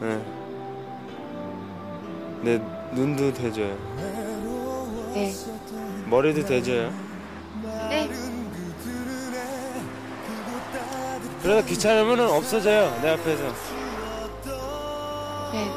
네. 0.00 0.20
내 2.42 2.60
눈도 2.92 3.32
대줘요. 3.32 3.76
네. 5.14 5.32
머리도 6.06 6.44
대줘요. 6.44 6.92
네. 7.88 8.10
그러다 11.42 11.66
귀찮으면 11.66 12.20
없어져요. 12.20 12.98
내 13.02 13.10
앞에서. 13.10 13.44
네. 15.52 15.70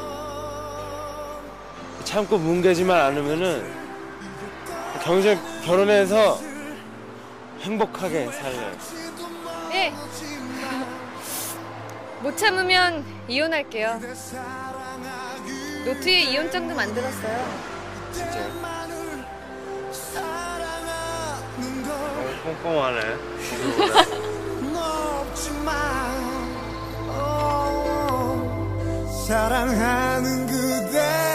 참고 2.04 2.38
뭉개지만 2.38 3.00
않으면은 3.00 3.70
경제 5.02 5.38
결혼해서 5.64 6.40
행복하게 7.60 8.30
살래요. 8.32 8.72
네. 9.70 9.94
못 12.22 12.36
참으면 12.36 13.04
이혼할게요. 13.28 14.00
노트에 15.84 16.20
이혼장도 16.22 16.74
만들었어요. 16.74 17.68
진짜요? 18.12 18.48
어, 21.90 22.40
꼼꼼하네. 22.44 23.00
어, 27.10 29.08
사랑하는 29.26 30.46
그대 30.46 31.27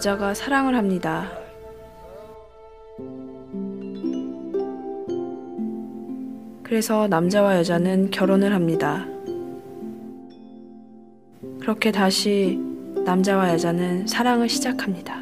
여자가 0.00 0.32
사랑을 0.32 0.76
합니다. 0.76 1.30
그래서 6.62 7.06
남자와 7.06 7.58
여자는 7.58 8.10
결혼을 8.10 8.54
합니다. 8.54 9.06
그렇게 11.60 11.92
다시 11.92 12.58
남자와 13.04 13.50
여자는 13.50 14.06
사랑을 14.06 14.48
시작합니다. 14.48 15.19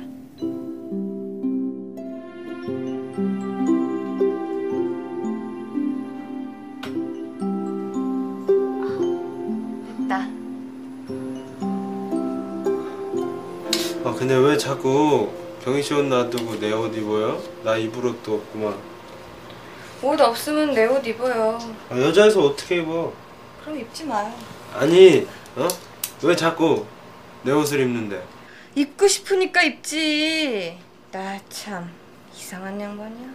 근데 14.28 14.46
왜 14.46 14.58
자꾸 14.58 15.32
경희 15.64 15.82
씨 15.82 15.94
옷 15.94 16.04
놔두고 16.04 16.60
내 16.60 16.70
옷 16.70 16.94
입어요? 16.94 17.42
나 17.64 17.78
입을 17.78 18.04
옷도 18.04 18.34
없구만. 18.34 18.76
옷 20.02 20.20
없으면 20.20 20.74
내 20.74 20.84
옷 20.86 21.06
입어요. 21.06 21.58
아, 21.88 21.98
여자에서 21.98 22.42
어떻게 22.44 22.76
입어? 22.82 23.10
그럼 23.64 23.78
입지 23.80 24.04
마요. 24.04 24.30
아니 24.74 25.26
어? 25.56 25.66
왜 26.22 26.36
자꾸 26.36 26.84
내 27.42 27.52
옷을 27.52 27.80
입는데? 27.80 28.22
입고 28.74 29.08
싶으니까 29.08 29.62
입지. 29.62 30.76
나 31.10 31.40
참 31.48 31.90
이상한 32.36 32.78
양반이야. 32.78 33.28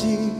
잊혀지 0.00 0.32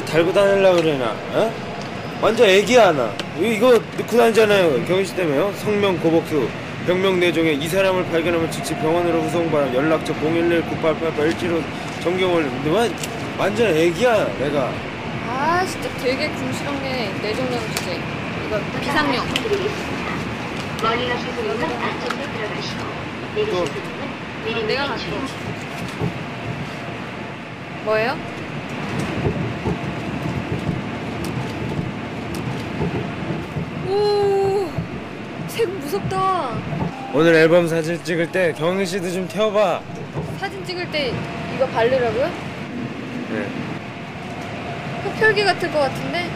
이렇게 0.00 0.12
달고 0.12 0.32
다닐라 0.32 0.72
그러나? 0.72 1.14
어? 1.32 1.52
완전 2.22 2.48
애기야 2.48 2.92
나. 2.92 3.10
이- 3.38 3.54
이거 3.54 3.72
넣고 3.98 4.16
다니잖아요. 4.16 4.84
경희 4.86 5.04
씨 5.04 5.14
때문에요. 5.14 5.52
성명 5.58 5.98
고복수. 5.98 6.48
병명 6.86 7.20
내종에 7.20 7.52
이 7.52 7.68
사람을 7.68 8.06
발견하면 8.06 8.50
즉시 8.50 8.74
병원으로 8.76 9.20
후송바람 9.22 9.74
연락처 9.74 10.14
011 10.14 10.62
9888 10.62 11.12
175 11.14 11.62
정경을 12.02 12.42
근데 12.44 12.70
완, 12.70 12.94
완전 13.38 13.76
애기야 13.76 14.26
내가 14.38 14.72
아 15.28 15.64
진짜 15.66 15.88
되게 16.02 16.28
궁시렁네. 16.30 17.14
내종령 17.22 17.60
주제. 17.74 18.00
이거 18.46 18.58
비상용. 18.80 19.24
멀리 20.82 21.08
가실 21.08 21.28
분은 21.32 21.50
안쪽으로 21.62 22.22
들어가시고 22.32 22.84
내리실 23.36 23.52
분은 23.64 24.44
내리는 24.46 24.66
내가 24.66 24.82
게 24.84 24.88
갈게. 24.88 25.04
좋습니다. 25.04 25.34
뭐예요? 27.84 28.16
오, 33.90 34.68
색 35.48 35.68
무섭다. 35.68 36.50
오늘 37.12 37.34
앨범 37.34 37.66
사진 37.66 38.02
찍을 38.04 38.30
때 38.30 38.52
경희 38.56 38.86
씨도 38.86 39.10
좀 39.10 39.26
태워봐 39.26 39.80
사진 40.38 40.64
찍을 40.64 40.90
때 40.92 41.12
이거 41.56 41.66
바르라고요? 41.66 42.30
네. 43.30 43.46
흡혈귀 45.04 45.42
같을 45.44 45.72
것 45.72 45.80
같은데? 45.80 46.30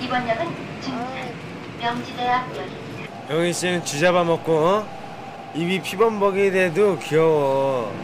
이번 0.00 0.28
역은 0.28 0.46
중산 0.82 1.08
명지대학 1.80 2.48
역입니다. 2.50 3.28
경희 3.28 3.52
씨는 3.52 3.84
쥐 3.84 3.98
잡아 4.00 4.22
먹고 4.24 4.52
어? 4.52 4.86
입이 5.54 5.80
피범벅이 5.80 6.50
돼도 6.50 6.98
귀여워 6.98 7.94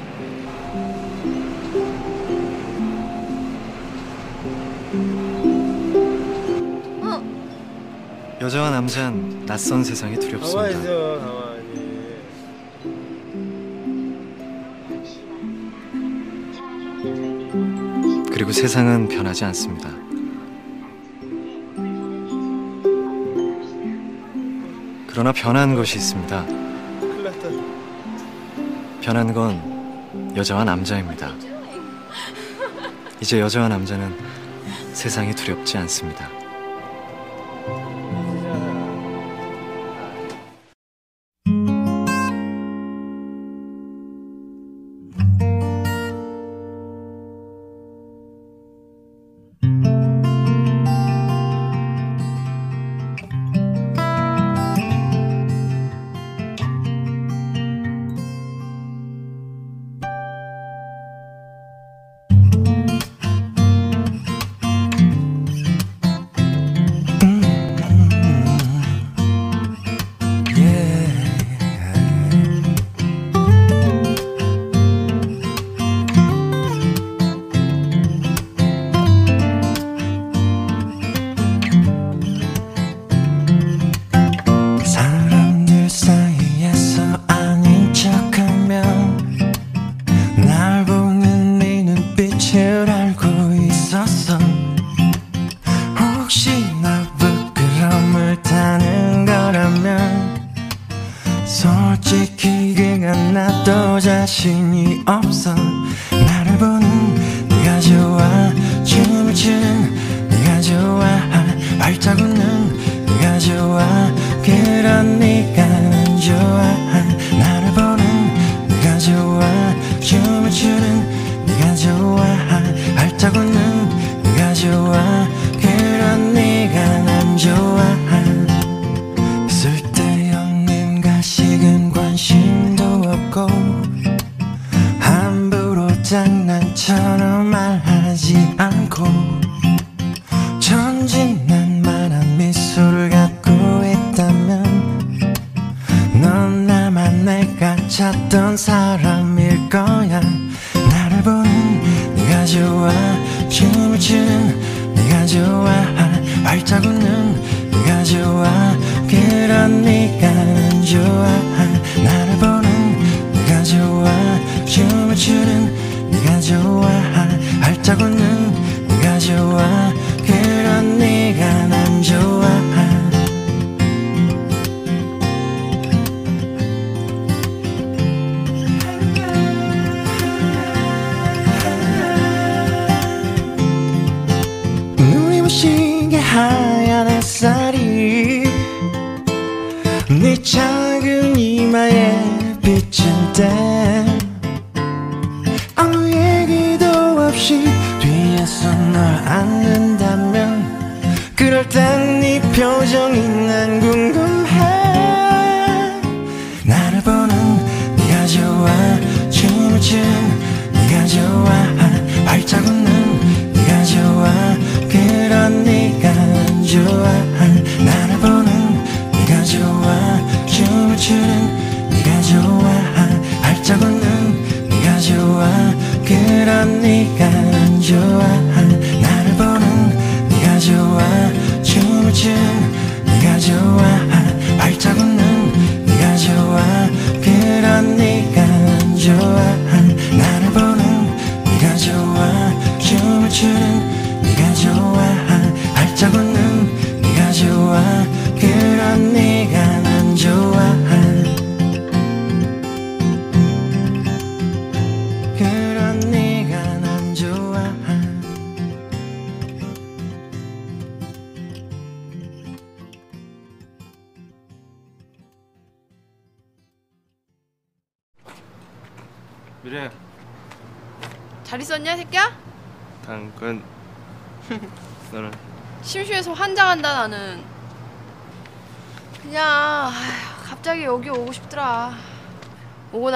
여자와 8.40 8.70
남자는 8.70 9.44
낯선 9.44 9.84
세상이 9.84 10.18
두렵습니다. 10.18 10.70
있어 10.70 11.18
가만히 11.18 11.60
그리고 18.32 18.50
세상은 18.50 19.08
변하지 19.08 19.44
않습니다. 19.44 19.90
그러나 25.06 25.32
변한 25.32 25.74
것이 25.74 25.98
있습니다. 25.98 26.46
큰일 26.46 27.24
났다 27.24 27.48
변한 29.02 29.34
건 29.34 30.32
여자와 30.34 30.64
남자입니다. 30.64 31.34
이제 33.20 33.38
여자와 33.38 33.68
남자는 33.68 34.16
세상이 34.94 35.34
두렵지 35.34 35.76
않습니다. 35.76 36.39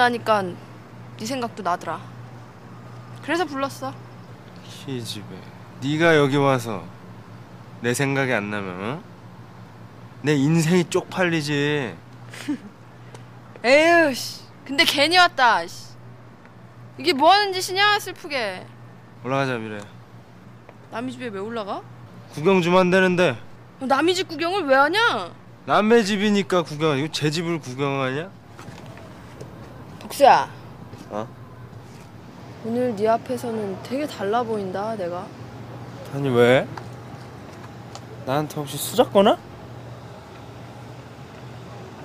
나니까 0.05 0.43
네 1.17 1.25
생각도 1.25 1.63
나더라 1.63 1.99
그래서 3.23 3.43
불렀어 3.45 3.91
이 4.87 5.03
집에 5.03 5.25
네가 5.81 6.15
여기 6.17 6.37
와서 6.37 6.83
내 7.81 7.93
생각이 7.93 8.31
안 8.31 8.51
나면 8.51 8.81
어? 8.81 9.03
내 10.21 10.35
인생이 10.35 10.85
쪽팔리지 10.89 11.95
에휴 13.65 14.13
씨 14.13 14.41
근데 14.65 14.83
괜히 14.83 15.17
왔다 15.17 15.65
씨. 15.65 15.95
이게 16.97 17.13
뭐 17.13 17.31
하는 17.31 17.51
짓이냐 17.51 17.99
슬프게 17.99 18.65
올라가자 19.23 19.57
미래 19.57 19.79
남의 20.91 21.11
집에 21.13 21.27
왜 21.27 21.39
올라가? 21.39 21.81
구경 22.31 22.61
좀 22.61 22.75
한다는데 22.75 23.37
어, 23.81 23.85
남의 23.85 24.13
집 24.15 24.27
구경을 24.27 24.65
왜 24.65 24.75
하냐? 24.75 25.31
남의 25.65 26.05
집이니까 26.05 26.61
구경 26.61 26.97
이거 26.97 27.07
제 27.11 27.29
집을 27.31 27.59
구경하냐? 27.59 28.29
복수야. 30.15 30.49
어? 31.09 31.27
오늘 32.63 32.95
네 32.95 33.07
앞에서는 33.07 33.83
되게 33.83 34.07
달라 34.07 34.43
보인다 34.43 34.95
내가. 34.95 35.27
아니 36.13 36.29
왜? 36.29 36.65
나한테 38.25 38.55
혹시 38.55 38.77
수작 38.77 39.11
거나? 39.11 39.37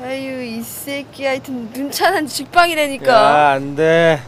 아유 0.02 0.42
이 0.42 0.60
새끼. 0.62 1.24
하여튼 1.24 1.70
눈차는 1.72 2.26
직방이라니까. 2.26 3.12
야 3.12 3.52
안 3.52 3.76
돼. 3.76 4.20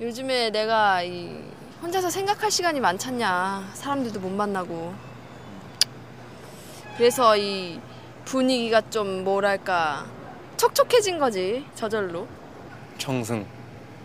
요즘에 0.00 0.50
내가 0.50 1.02
이 1.02 1.42
혼자서 1.82 2.08
생각할 2.08 2.50
시간이 2.52 2.78
많잖냐. 2.78 3.70
사람들도 3.74 4.20
못 4.20 4.30
만나고. 4.30 4.94
그래서 6.96 7.36
이 7.36 7.80
분위기가 8.24 8.80
좀 8.90 9.24
뭐랄까 9.24 10.06
촉촉해진 10.58 11.18
거지 11.18 11.64
저절로. 11.74 12.26
청승 12.98 13.46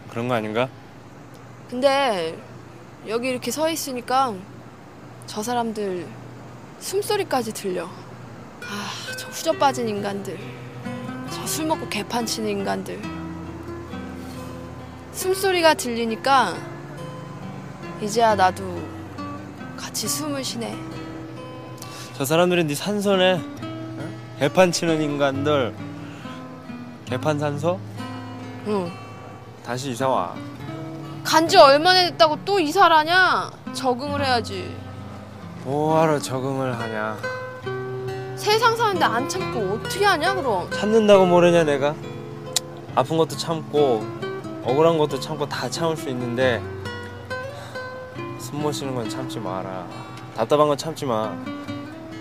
그런 0.10 0.28
거 0.30 0.36
아닌가? 0.36 0.70
근데 1.70 2.38
여기 3.08 3.28
이렇게 3.30 3.52
서 3.52 3.70
있으니까 3.70 4.34
저 5.26 5.44
사람들 5.44 6.08
숨소리까지 6.80 7.54
들려. 7.54 7.86
아 7.86 9.14
저 9.18 9.28
후져 9.28 9.52
빠진 9.54 9.90
인간들. 9.90 10.38
저 11.32 11.46
술 11.48 11.66
먹고 11.66 11.90
개판 11.90 12.26
치는 12.26 12.50
인간들. 12.50 13.02
숨소리가 15.14 15.74
들리니까 15.76 16.56
이제야 18.02 18.36
나도 18.36 18.82
같이 19.78 20.08
숨을 20.08 20.44
쉬네. 20.44 20.76
저 22.16 22.26
사람들이 22.26 22.64
네 22.66 22.76
산소네 22.76 23.34
어? 23.62 24.36
개판 24.40 24.72
치는 24.72 25.02
인간들 25.02 25.74
개판 27.06 27.40
산소? 27.40 27.80
응. 28.68 28.92
다시 29.66 29.92
이사 29.92 30.08
와. 30.08 30.34
간지 31.24 31.58
얼마나 31.58 32.02
됐다고 32.10 32.38
또 32.46 32.60
이사를 32.60 32.96
하냐? 32.96 33.52
적응을 33.74 34.24
해야지. 34.26 34.76
뭐하러 35.64 36.20
적응을 36.20 36.78
하냐? 36.78 37.18
세상 38.36 38.76
사는데 38.76 39.06
안 39.06 39.30
참고 39.30 39.76
어떻게 39.76 40.04
하냐 40.04 40.34
그럼? 40.36 40.70
참는다고 40.72 41.26
모르냐 41.26 41.64
내가? 41.64 41.96
아픈 42.96 43.18
것도 43.18 43.38
참고 43.38 44.06
억울한 44.66 44.98
것도 44.98 45.20
참고 45.20 45.48
다 45.48 45.70
참을 45.70 45.96
수 45.96 46.10
있는데 46.10 46.62
숨못 48.40 48.74
쉬는 48.74 48.96
건 48.96 49.10
참지 49.10 49.40
마라. 49.40 49.88
답답한 50.36 50.68
건 50.68 50.78
참지 50.78 51.06
마. 51.06 51.34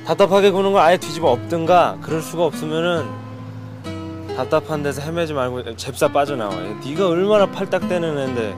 답답하게 0.06 0.50
구는 0.50 0.72
걸 0.72 0.82
아예 0.82 0.96
뒤집어 0.96 1.30
엎든가? 1.32 1.98
그럴 2.02 2.22
수가 2.22 2.44
없으면은 2.44 3.08
답답한 4.36 4.82
데서 4.82 5.02
헤매지 5.02 5.32
말고 5.34 5.76
잽싸 5.76 6.08
빠져나와. 6.08 6.54
네가 6.84 7.08
얼마나 7.08 7.46
팔딱대는 7.46 8.18
애인데 8.18 8.56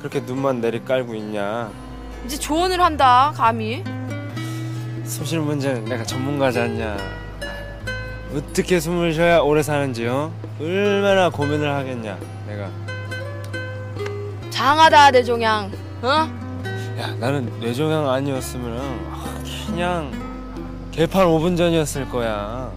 그렇게 0.00 0.20
눈만 0.20 0.60
내리 0.60 0.84
깔고 0.84 1.14
있냐? 1.14 1.70
이제 2.24 2.36
조언을 2.36 2.80
한다 2.80 3.32
감히. 3.36 3.84
숨 5.04 5.24
쉬는 5.24 5.44
문제는 5.44 5.84
내가 5.84 6.02
전문가지 6.02 6.58
않냐? 6.58 6.96
어떻게 8.34 8.80
숨을 8.80 9.14
쉬어야 9.14 9.38
오래 9.38 9.62
사는지 9.62 10.06
어? 10.08 10.32
얼마나 10.60 11.30
고민을 11.30 11.72
하겠냐 11.72 12.18
내가? 12.48 12.68
장하다 14.50 15.12
내종양. 15.12 15.70
어? 16.02 16.08
야 16.98 17.14
나는 17.20 17.50
뇌종양 17.60 18.08
아니었으면 18.10 18.80
그냥 19.66 20.10
개판 20.90 21.26
5분 21.26 21.56
전이었을 21.56 22.08
거야 22.08 22.72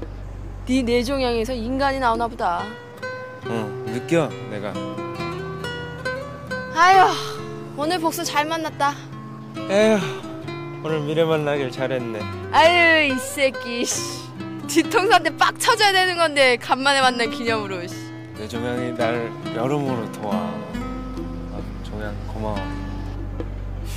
네 0.69 0.83
내종양에서 0.83 1.51
인간이 1.53 1.99
나오나 1.99 2.27
보다. 2.27 2.63
응 3.47 3.85
느껴 3.87 4.29
내가. 4.51 4.71
아휴 6.75 7.11
오늘 7.75 7.97
복수 7.97 8.23
잘 8.23 8.45
만났다. 8.45 8.93
에휴 9.67 9.97
오늘 10.83 10.99
미래 10.99 11.23
만나길 11.23 11.71
잘했네. 11.71 12.19
아유 12.51 13.11
이 13.11 13.17
새끼 13.17 13.83
씨. 13.83 14.19
뒤통수한테 14.67 15.35
빡 15.37 15.59
쳐줘야 15.59 15.91
되는 15.91 16.15
건데 16.17 16.55
간만에 16.57 17.01
만난 17.01 17.31
기념으로 17.31 17.87
씨. 17.87 17.95
뇌종양이 18.37 18.95
날 18.95 19.31
여름으로 19.55 20.11
도와. 20.11 20.35
아, 20.35 21.59
종양 21.83 22.13
고마워 22.27 22.55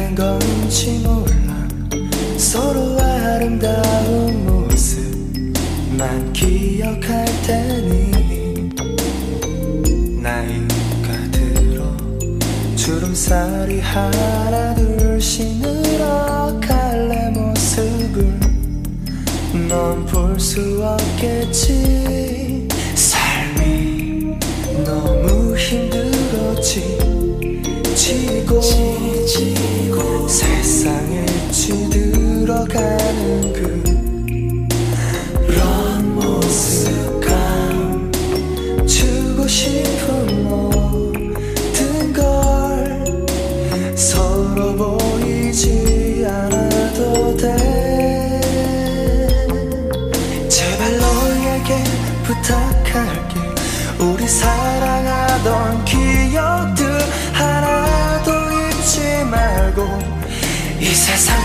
잘된 0.05 0.15
건지 0.15 1.01
몰라. 1.03 1.67
서로 2.37 2.99
아름다운 3.01 4.45
모습만 4.47 6.33
기억할 6.33 7.25
테니. 7.47 8.71
나이가 10.21 11.31
들어 11.33 11.97
주름살이 12.77 13.81
하나 13.81 14.75
둘씩 14.75 15.61
늘어갈 15.61 17.09
내 17.09 17.31
모습을. 17.31 18.39
넌 19.69 20.05
볼 20.07 20.39
수 20.39 20.83
없겠지. 20.85 22.69
삶이 22.95 24.37
너무 24.85 25.57
힘들었지. 25.57 26.99
지고 27.95 28.61
세상에 30.29 31.27
쥐들어가는 31.51 33.53
그 33.53 33.74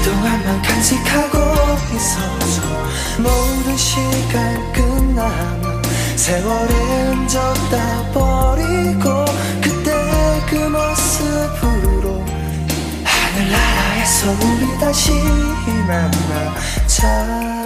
세상 0.10 0.16
동안만 0.16 0.62
간직하고 0.64 1.38
있어줘 1.96 2.62
모든 3.20 3.78
시간 3.78 4.74
끝나면 4.74 5.82
세월의 6.16 6.76
흔적 7.08 7.54
다 7.70 8.12
버리고 8.12 9.26
그때 9.62 9.92
그 10.50 10.56
모습으로 10.56 12.26
하늘나라에서 13.04 14.32
우리 14.32 14.80
다시 14.80 15.12
만나자 15.88 17.59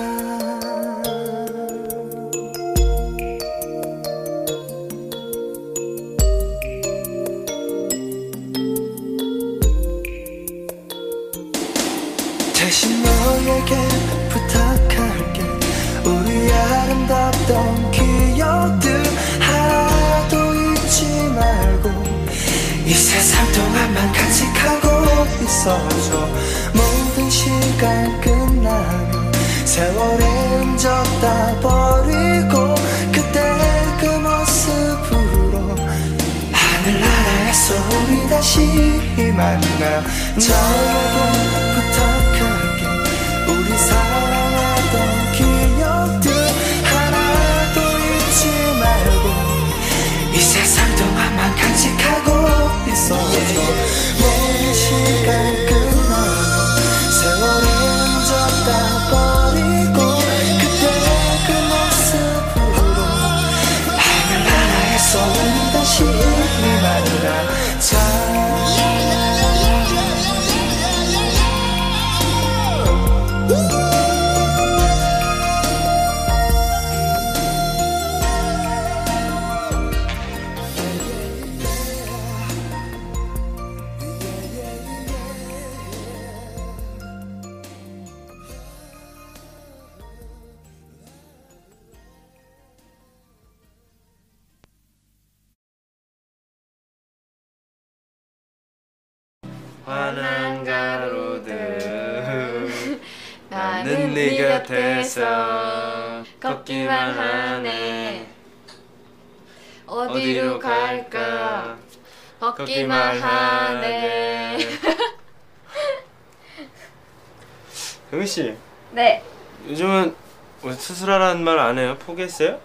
포기했어요? 122.05 122.59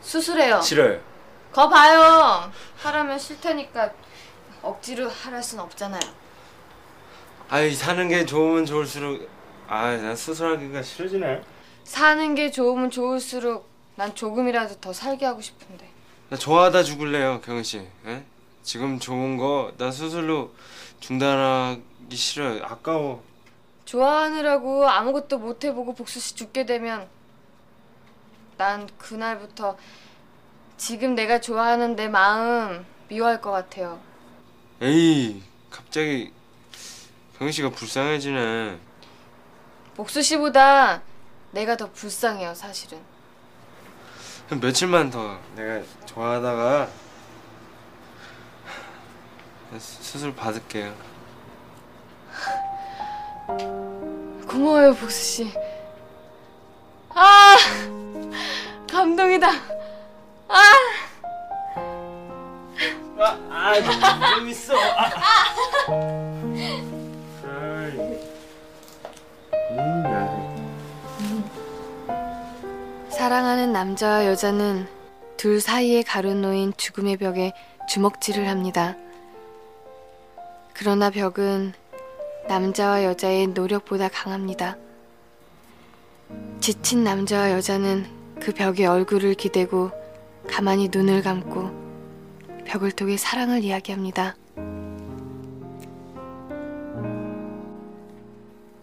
수술해요. 0.00 0.60
싫어요 0.60 1.00
거 1.52 1.68
봐요. 1.68 2.50
하라면 2.78 3.18
싫다니까 3.18 3.92
억지로 4.62 5.08
하랄 5.08 5.42
순 5.42 5.60
없잖아요. 5.60 6.00
아이 7.50 7.74
사는 7.74 8.08
게 8.08 8.24
좋으면 8.24 8.64
좋을수록 8.64 9.28
아난 9.68 10.16
수술하기가 10.16 10.82
싫어지네. 10.82 11.42
사는 11.84 12.34
게 12.34 12.50
좋으면 12.50 12.90
좋을수록 12.90 13.68
난 13.96 14.14
조금이라도 14.14 14.76
더 14.80 14.92
살게 14.92 15.26
하고 15.26 15.40
싶은데. 15.40 15.86
나 16.30 16.36
좋아하다 16.36 16.82
죽을래요 16.84 17.40
경희 17.44 17.62
씨. 17.62 17.86
예? 18.06 18.24
지금 18.62 18.98
좋은 18.98 19.36
거 19.36 19.72
나 19.76 19.90
수술로 19.90 20.52
중단하기 21.00 22.16
싫어요. 22.16 22.64
아까워. 22.64 23.22
좋아하느라고 23.84 24.88
아무것도 24.88 25.38
못 25.38 25.64
해보고 25.64 25.94
복수 25.94 26.18
씨 26.20 26.34
죽게 26.34 26.64
되면 26.64 27.06
난 28.56 28.88
그날부터 28.98 29.76
지금 30.76 31.14
내가 31.14 31.40
좋아하는 31.40 31.96
내 31.96 32.08
마음 32.08 32.84
미워할 33.08 33.40
것 33.40 33.50
같아요. 33.50 34.00
에이 34.80 35.42
갑자기 35.70 36.32
병희 37.38 37.52
씨가 37.52 37.70
불쌍해지네. 37.70 38.78
복수 39.96 40.22
씨보다 40.22 41.02
내가 41.50 41.76
더 41.76 41.90
불쌍해요, 41.92 42.54
사실은. 42.54 42.98
한 44.48 44.60
며칠만 44.60 45.10
더 45.10 45.38
내가 45.54 45.82
좋아하다가 46.06 46.88
수- 49.78 50.02
수술 50.02 50.34
받을게요. 50.34 50.94
고마워요, 54.48 54.94
복수 54.94 55.18
씨. 55.22 55.52
아! 57.52 58.86
감동이다. 58.90 59.48
아! 60.48 60.62
아, 63.50 63.74
좀 64.36 64.48
있어. 64.48 64.74
사랑하는 73.10 73.72
남자와 73.72 74.26
여자는 74.26 74.88
둘 75.36 75.60
사이에 75.60 76.02
가로놓인 76.02 76.72
죽음의 76.76 77.18
벽에 77.18 77.52
주먹질을 77.88 78.48
합니다. 78.48 78.96
그러나 80.72 81.10
벽은 81.10 81.74
남자와 82.48 83.04
여자의 83.04 83.48
노력보다 83.48 84.08
강합니다. 84.08 84.76
지친 86.62 87.02
남자와 87.02 87.50
여자는 87.50 88.06
그 88.40 88.52
벽에 88.52 88.86
얼굴을 88.86 89.34
기대고 89.34 89.90
가만히 90.48 90.88
눈을 90.92 91.20
감고 91.20 91.72
벽을 92.64 92.92
통해 92.92 93.16
사랑을 93.16 93.64
이야기합니다. 93.64 94.36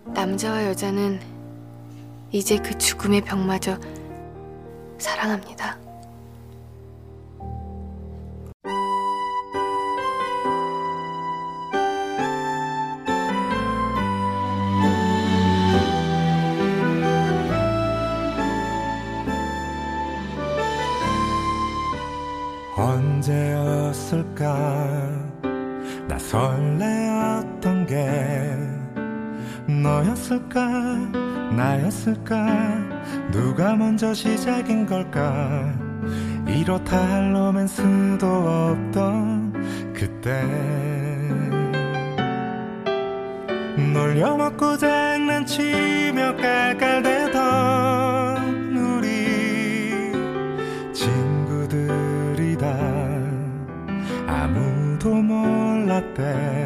남자와 0.08 0.66
여자는 0.66 1.22
이제 2.34 2.58
그 2.58 2.78
죽음의 2.78 3.22
벽마저 3.22 3.80
사랑합니다. 4.98 5.79
나였을까? 32.10 33.30
누가 33.32 33.76
먼저 33.76 34.14
시작인 34.14 34.86
걸까? 34.86 35.74
이렇다 36.48 36.98
할 36.98 37.34
로맨스도 37.34 38.26
없던 38.26 39.94
그때. 39.94 40.44
놀려먹고 43.94 44.78
장난치며 44.78 46.38
깔깔대던 46.38 47.38
우리 48.78 50.12
친구들이다. 50.94 52.68
아무도 54.28 55.16
몰랐대. 55.16 56.60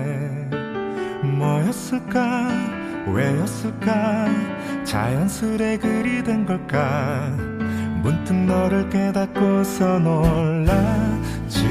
뭐였을까? 1.23 2.49
왜였을까 3.07 4.52
자연스레 4.93 5.77
그리 5.79 6.23
된 6.23 6.45
걸까? 6.45 7.31
문득 8.03 8.35
너를 8.35 8.87
깨닫고서 8.91 9.97
놀랐지. 9.97 11.65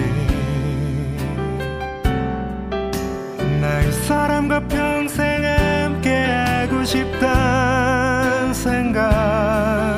나 3.61 3.81
이 3.86 3.93
사람과 4.09 4.66
평생 4.66 5.44
함께 5.44 6.11
하고 6.11 6.82
싶단 6.85 8.53
생각. 8.53 9.97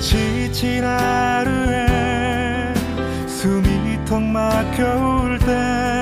지친 0.00 0.84
하루에 0.84 2.72
숨이 3.26 4.04
턱 4.04 4.22
막혀올 4.22 5.40
때 5.40 5.95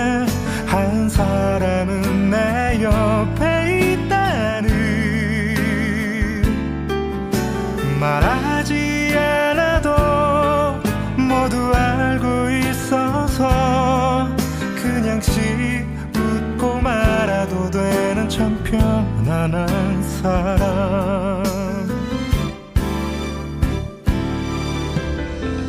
편안한 18.78 20.02
사람. 20.02 21.44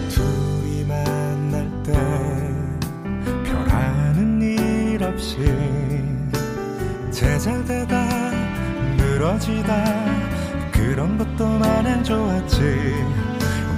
둘이 0.10 0.84
만날 0.86 1.70
때 1.84 1.94
별하는 3.44 4.42
일 4.42 5.04
없이 5.04 5.38
제잘되다 7.12 8.08
늘어지다 8.98 9.86
그런 10.72 11.18
것도 11.18 11.60
마냥 11.60 12.04
좋았지. 12.04 12.60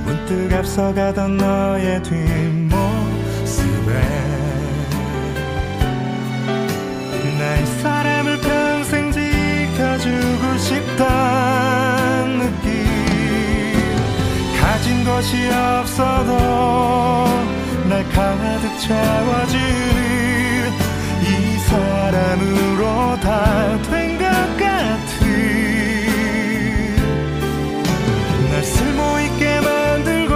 문득 0.06 0.54
앞서가던 0.54 1.36
너의 1.38 2.02
뒷모습에 2.04 2.78
나이 7.38 7.66
사람을 7.82 8.38
지켜 8.48 8.77
주고 10.08 10.58
싶단 10.58 12.40
느낌. 12.40 12.68
가진 14.60 15.04
것이 15.04 15.50
없어도 15.52 16.32
날 17.90 18.04
가득 18.10 18.80
채워주는 18.80 20.72
이 21.24 21.58
사람으로 21.60 23.20
다 23.20 23.78
된 23.90 24.18
것 24.18 24.24
같은. 24.58 25.28
날 28.52 28.64
쓸모 28.64 29.20
있게 29.20 29.60
만들고 29.62 30.34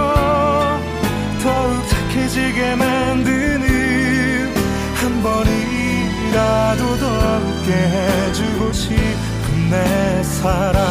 더욱 1.42 1.88
착해지게 1.88 2.76
만드는 2.76 4.54
한 4.96 5.22
번이라도 5.22 6.82
더 6.98 7.04
웃게 7.38 7.72
해주고 7.72 8.72
싶은 8.72 9.11
내 9.72 10.22
사랑. 10.22 10.82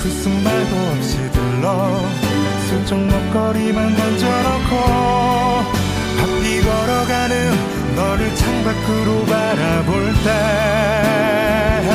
불쑥 0.00 0.32
말도 0.32 0.76
없이 0.92 1.16
들러 1.32 2.00
슬쩍 2.68 3.00
먹거리만 3.00 3.96
던져놓고 3.96 4.76
바삐 6.18 6.62
걸어가는 6.62 7.94
너를 7.96 8.32
창밖으로 8.32 9.24
바라볼 9.26 10.14
때하 10.22 11.90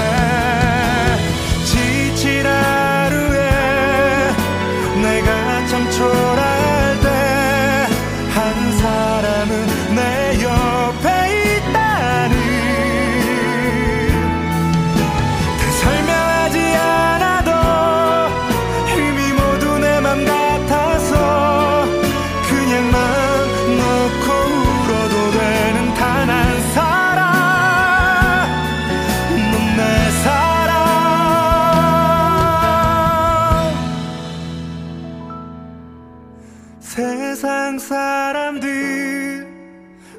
사람들 37.79 39.47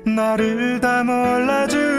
나를 0.06 0.81
다 0.81 1.02
몰라줄 1.05 1.93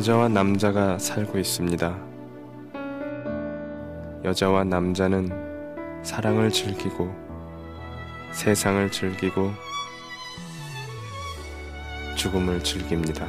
여자와 0.00 0.28
남자가 0.28 0.98
살고 0.98 1.36
있습니다. 1.36 1.94
여자와 4.24 4.64
남자는 4.64 5.28
사랑을 6.02 6.50
즐기고 6.50 7.14
세상을 8.32 8.90
즐기고 8.90 9.52
죽음을 12.16 12.64
즐깁니다. 12.64 13.28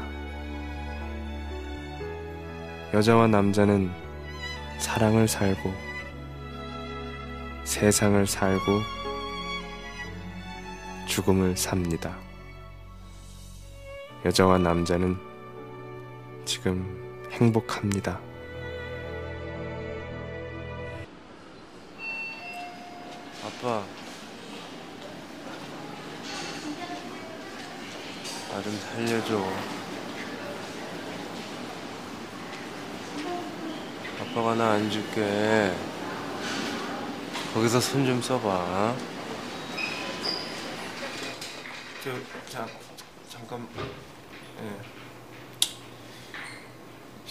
여자와 2.93 3.27
남자는 3.27 3.91
사랑을 4.77 5.27
살고 5.27 5.73
세상을 7.65 8.25
살고 8.25 8.61
죽음을 11.05 11.57
삽니다. 11.57 12.15
여자와 14.23 14.57
남자는 14.59 15.30
지금 16.45 17.27
행복합니다. 17.31 18.19
아빠. 23.45 23.83
나 28.51 28.61
좀 28.61 28.77
살려줘. 28.77 29.47
아빠가 34.19 34.55
나 34.55 34.71
안 34.73 34.89
줄게. 34.89 35.73
거기서 37.53 37.79
손 37.79 38.05
좀 38.05 38.21
써봐. 38.21 38.95
저, 42.03 42.11
자, 42.49 42.67
잠깐, 43.29 43.67
예. 44.63 44.90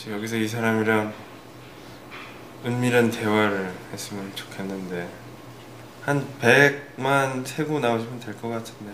여기서 0.08 0.36
이 0.36 0.48
사람이랑 0.48 1.12
은밀한 2.64 3.10
대화를 3.10 3.72
했으면 3.92 4.34
좋겠는데 4.34 5.08
한 6.02 6.26
100만 6.40 7.46
세고 7.46 7.80
나오시면 7.80 8.20
될 8.20 8.34
것 8.36 8.48
같은데 8.48 8.92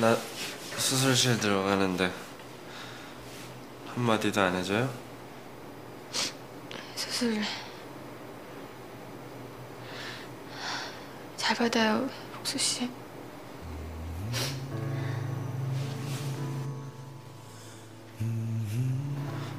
나 0.00 0.16
수술실 0.76 1.38
들어가는데 1.40 2.12
한마디도 3.94 4.40
안 4.40 4.54
해줘요? 4.56 4.90
수술 6.94 7.40
잘 11.46 11.54
받아요, 11.54 12.08
복수 12.34 12.58
씨. 12.58 12.90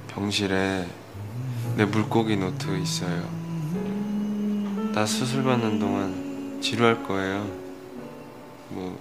병실에 0.10 0.86
내 1.78 1.86
물고기 1.86 2.36
노트 2.36 2.78
있어요. 2.78 3.24
나 4.94 5.06
수술 5.06 5.46
받는 5.46 5.80
동안 5.80 6.60
지루할 6.62 7.06
거예요. 7.06 7.50
뭐 8.68 9.00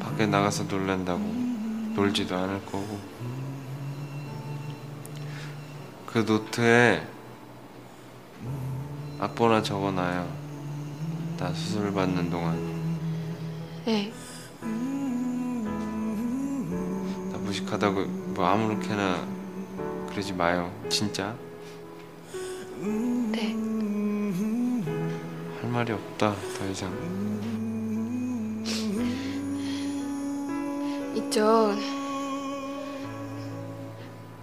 밖에 0.00 0.26
나가서 0.26 0.64
놀란다고 0.64 1.20
놀지도 1.94 2.36
않을 2.36 2.66
거고. 2.66 3.00
그 6.04 6.18
노트에 6.18 7.06
악보나 9.18 9.62
적어놔요. 9.62 10.39
나 11.40 11.52
수술 11.54 11.90
받는 11.90 12.28
동안 12.28 12.54
네, 13.86 14.12
나 17.32 17.38
무식하다고 17.38 18.04
뭐 18.34 18.44
아무렇게나 18.44 19.26
그러지 20.10 20.34
마요. 20.34 20.70
진짜 20.90 21.34
네. 22.78 23.54
할 25.62 25.70
말이 25.70 25.92
없다 25.92 26.34
더 26.58 26.68
이상. 26.68 26.92
있죠. 31.16 31.74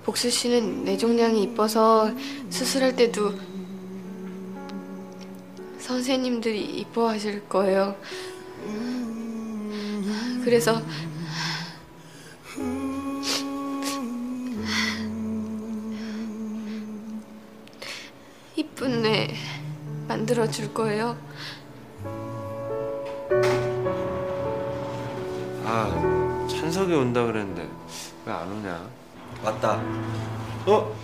복수 0.03 0.31
씨는 0.31 0.83
뇌종양이 0.83 1.43
이뻐서 1.43 2.11
수술할 2.49 2.95
때도 2.95 3.33
선생님들이 5.87 6.65
이뻐하실 6.79 7.47
거예요. 7.47 7.95
그래서 10.43 10.81
이쁜 18.55 19.01
뇌 19.03 19.33
만들어 20.07 20.49
줄 20.49 20.73
거예요. 20.73 21.17
아 25.65 26.47
찬석이 26.49 26.93
온다 26.93 27.25
그랬는데 27.25 27.67
왜 28.25 28.31
안 28.33 28.51
오냐? 28.51 28.89
왔다. 29.43 29.81
어? 30.65 30.95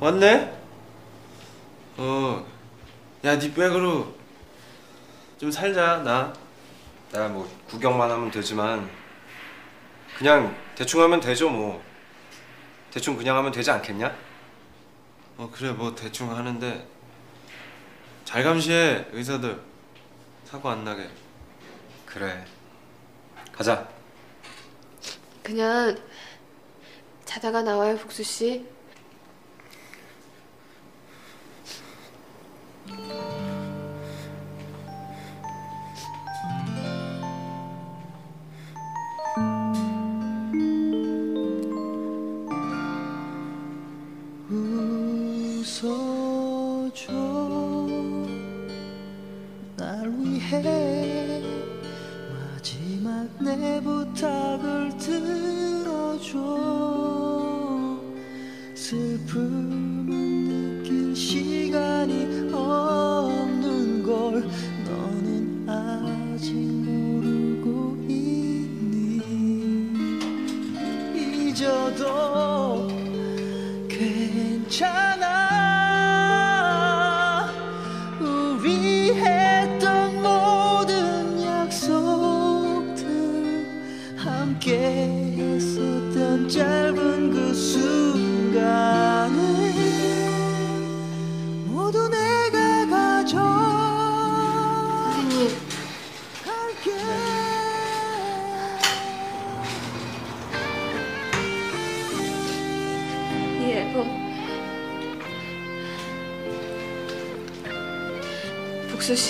왔네? 0.00 0.52
어. 1.98 2.44
야, 3.24 3.38
네 3.38 3.54
백으로 3.54 4.14
좀 5.38 5.50
살자, 5.50 6.02
나. 6.02 6.30
내가 7.10 7.28
뭐 7.28 7.48
구경만 7.66 8.10
하면 8.10 8.30
되지만 8.30 8.90
그냥 10.18 10.54
대충 10.74 11.00
하면 11.00 11.20
되죠 11.20 11.48
뭐. 11.48 11.82
대충 12.90 13.16
그냥 13.16 13.38
하면 13.38 13.50
되지 13.50 13.70
않겠냐? 13.70 14.14
어, 15.38 15.50
그래, 15.50 15.70
뭐 15.72 15.94
대충 15.94 16.36
하는데 16.36 16.86
잘 18.26 18.44
감시해, 18.44 19.06
의사들. 19.12 19.58
사고 20.44 20.68
안 20.68 20.84
나게. 20.84 21.08
그래. 22.04 22.44
가자. 23.52 23.88
그냥 25.42 25.96
자다가 27.24 27.62
나와요, 27.62 27.96
복수 27.96 28.22
씨. 28.22 28.73
Thank 32.86 33.12
you. 33.12 33.23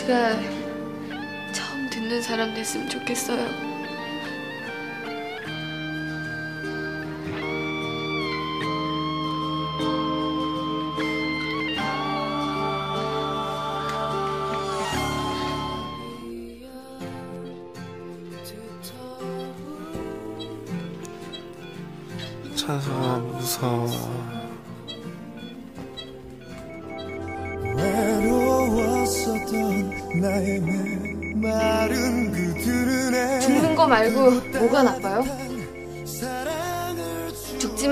씨가 0.05 0.39
처음 1.53 1.89
듣는 1.89 2.21
사람 2.21 2.53
됐으면 2.55 2.89
좋겠어요. 2.89 3.64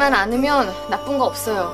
죽지만 0.03 0.15
않으면 0.15 0.75
나쁜 0.91 1.17
거 1.17 1.27
없어요. 1.27 1.73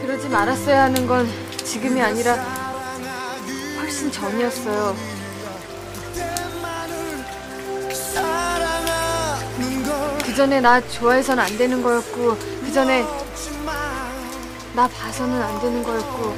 그러지 0.00 0.28
말았어야 0.28 0.84
하는 0.84 1.06
건 1.08 1.28
지금이 1.64 2.00
아니라 2.00 2.34
훨씬 3.80 4.12
전이었어요. 4.12 4.94
그 10.24 10.34
전에 10.36 10.60
나 10.60 10.80
좋아해선 10.88 11.40
안 11.40 11.58
되는 11.58 11.82
거였고, 11.82 12.36
그 12.64 12.72
전에 12.72 13.02
나 13.02 13.17
봐서는 15.18 15.42
안 15.42 15.60
되는 15.60 15.82
거였고, 15.82 16.32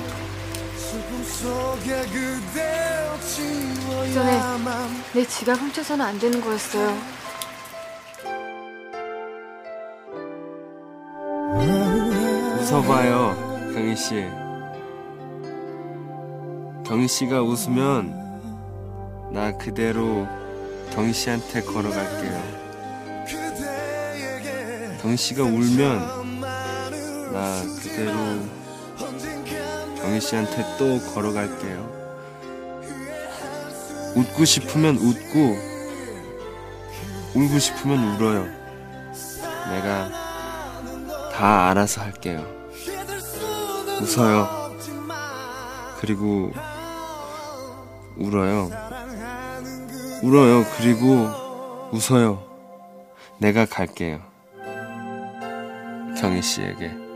전에 4.14 4.40
내 5.12 5.26
지갑 5.26 5.58
훔쳐서는 5.58 6.02
안 6.02 6.18
되는 6.18 6.40
거였어요. 6.40 6.96
웃어봐요 12.58 13.70
경희 13.74 13.94
씨. 13.96 14.26
경희 16.86 17.06
씨가 17.06 17.42
웃으면 17.42 18.14
나 19.30 19.54
그대로 19.58 20.26
경희 20.94 21.12
씨한테 21.12 21.60
걸어갈게요. 21.60 22.42
경희 25.02 25.18
씨가 25.18 25.42
울면 25.42 26.40
나 27.32 27.62
그대로 27.82 28.59
경희 30.10 30.20
씨한테 30.20 30.64
또 30.76 30.98
걸어갈게요. 31.14 31.88
웃고 34.16 34.44
싶으면 34.44 34.96
웃고 34.96 35.56
울고 37.36 37.58
싶으면 37.60 38.16
울어요. 38.16 38.44
내가 39.70 40.10
다 41.32 41.68
알아서 41.70 42.00
할게요. 42.00 42.44
웃어요. 44.02 44.74
그리고 46.00 46.50
울어요. 48.16 48.68
울어요. 50.24 50.64
그리고 50.76 51.28
웃어요. 51.92 52.42
내가 53.38 53.64
갈게요. 53.64 54.20
경희 56.20 56.42
씨에게 56.42 57.09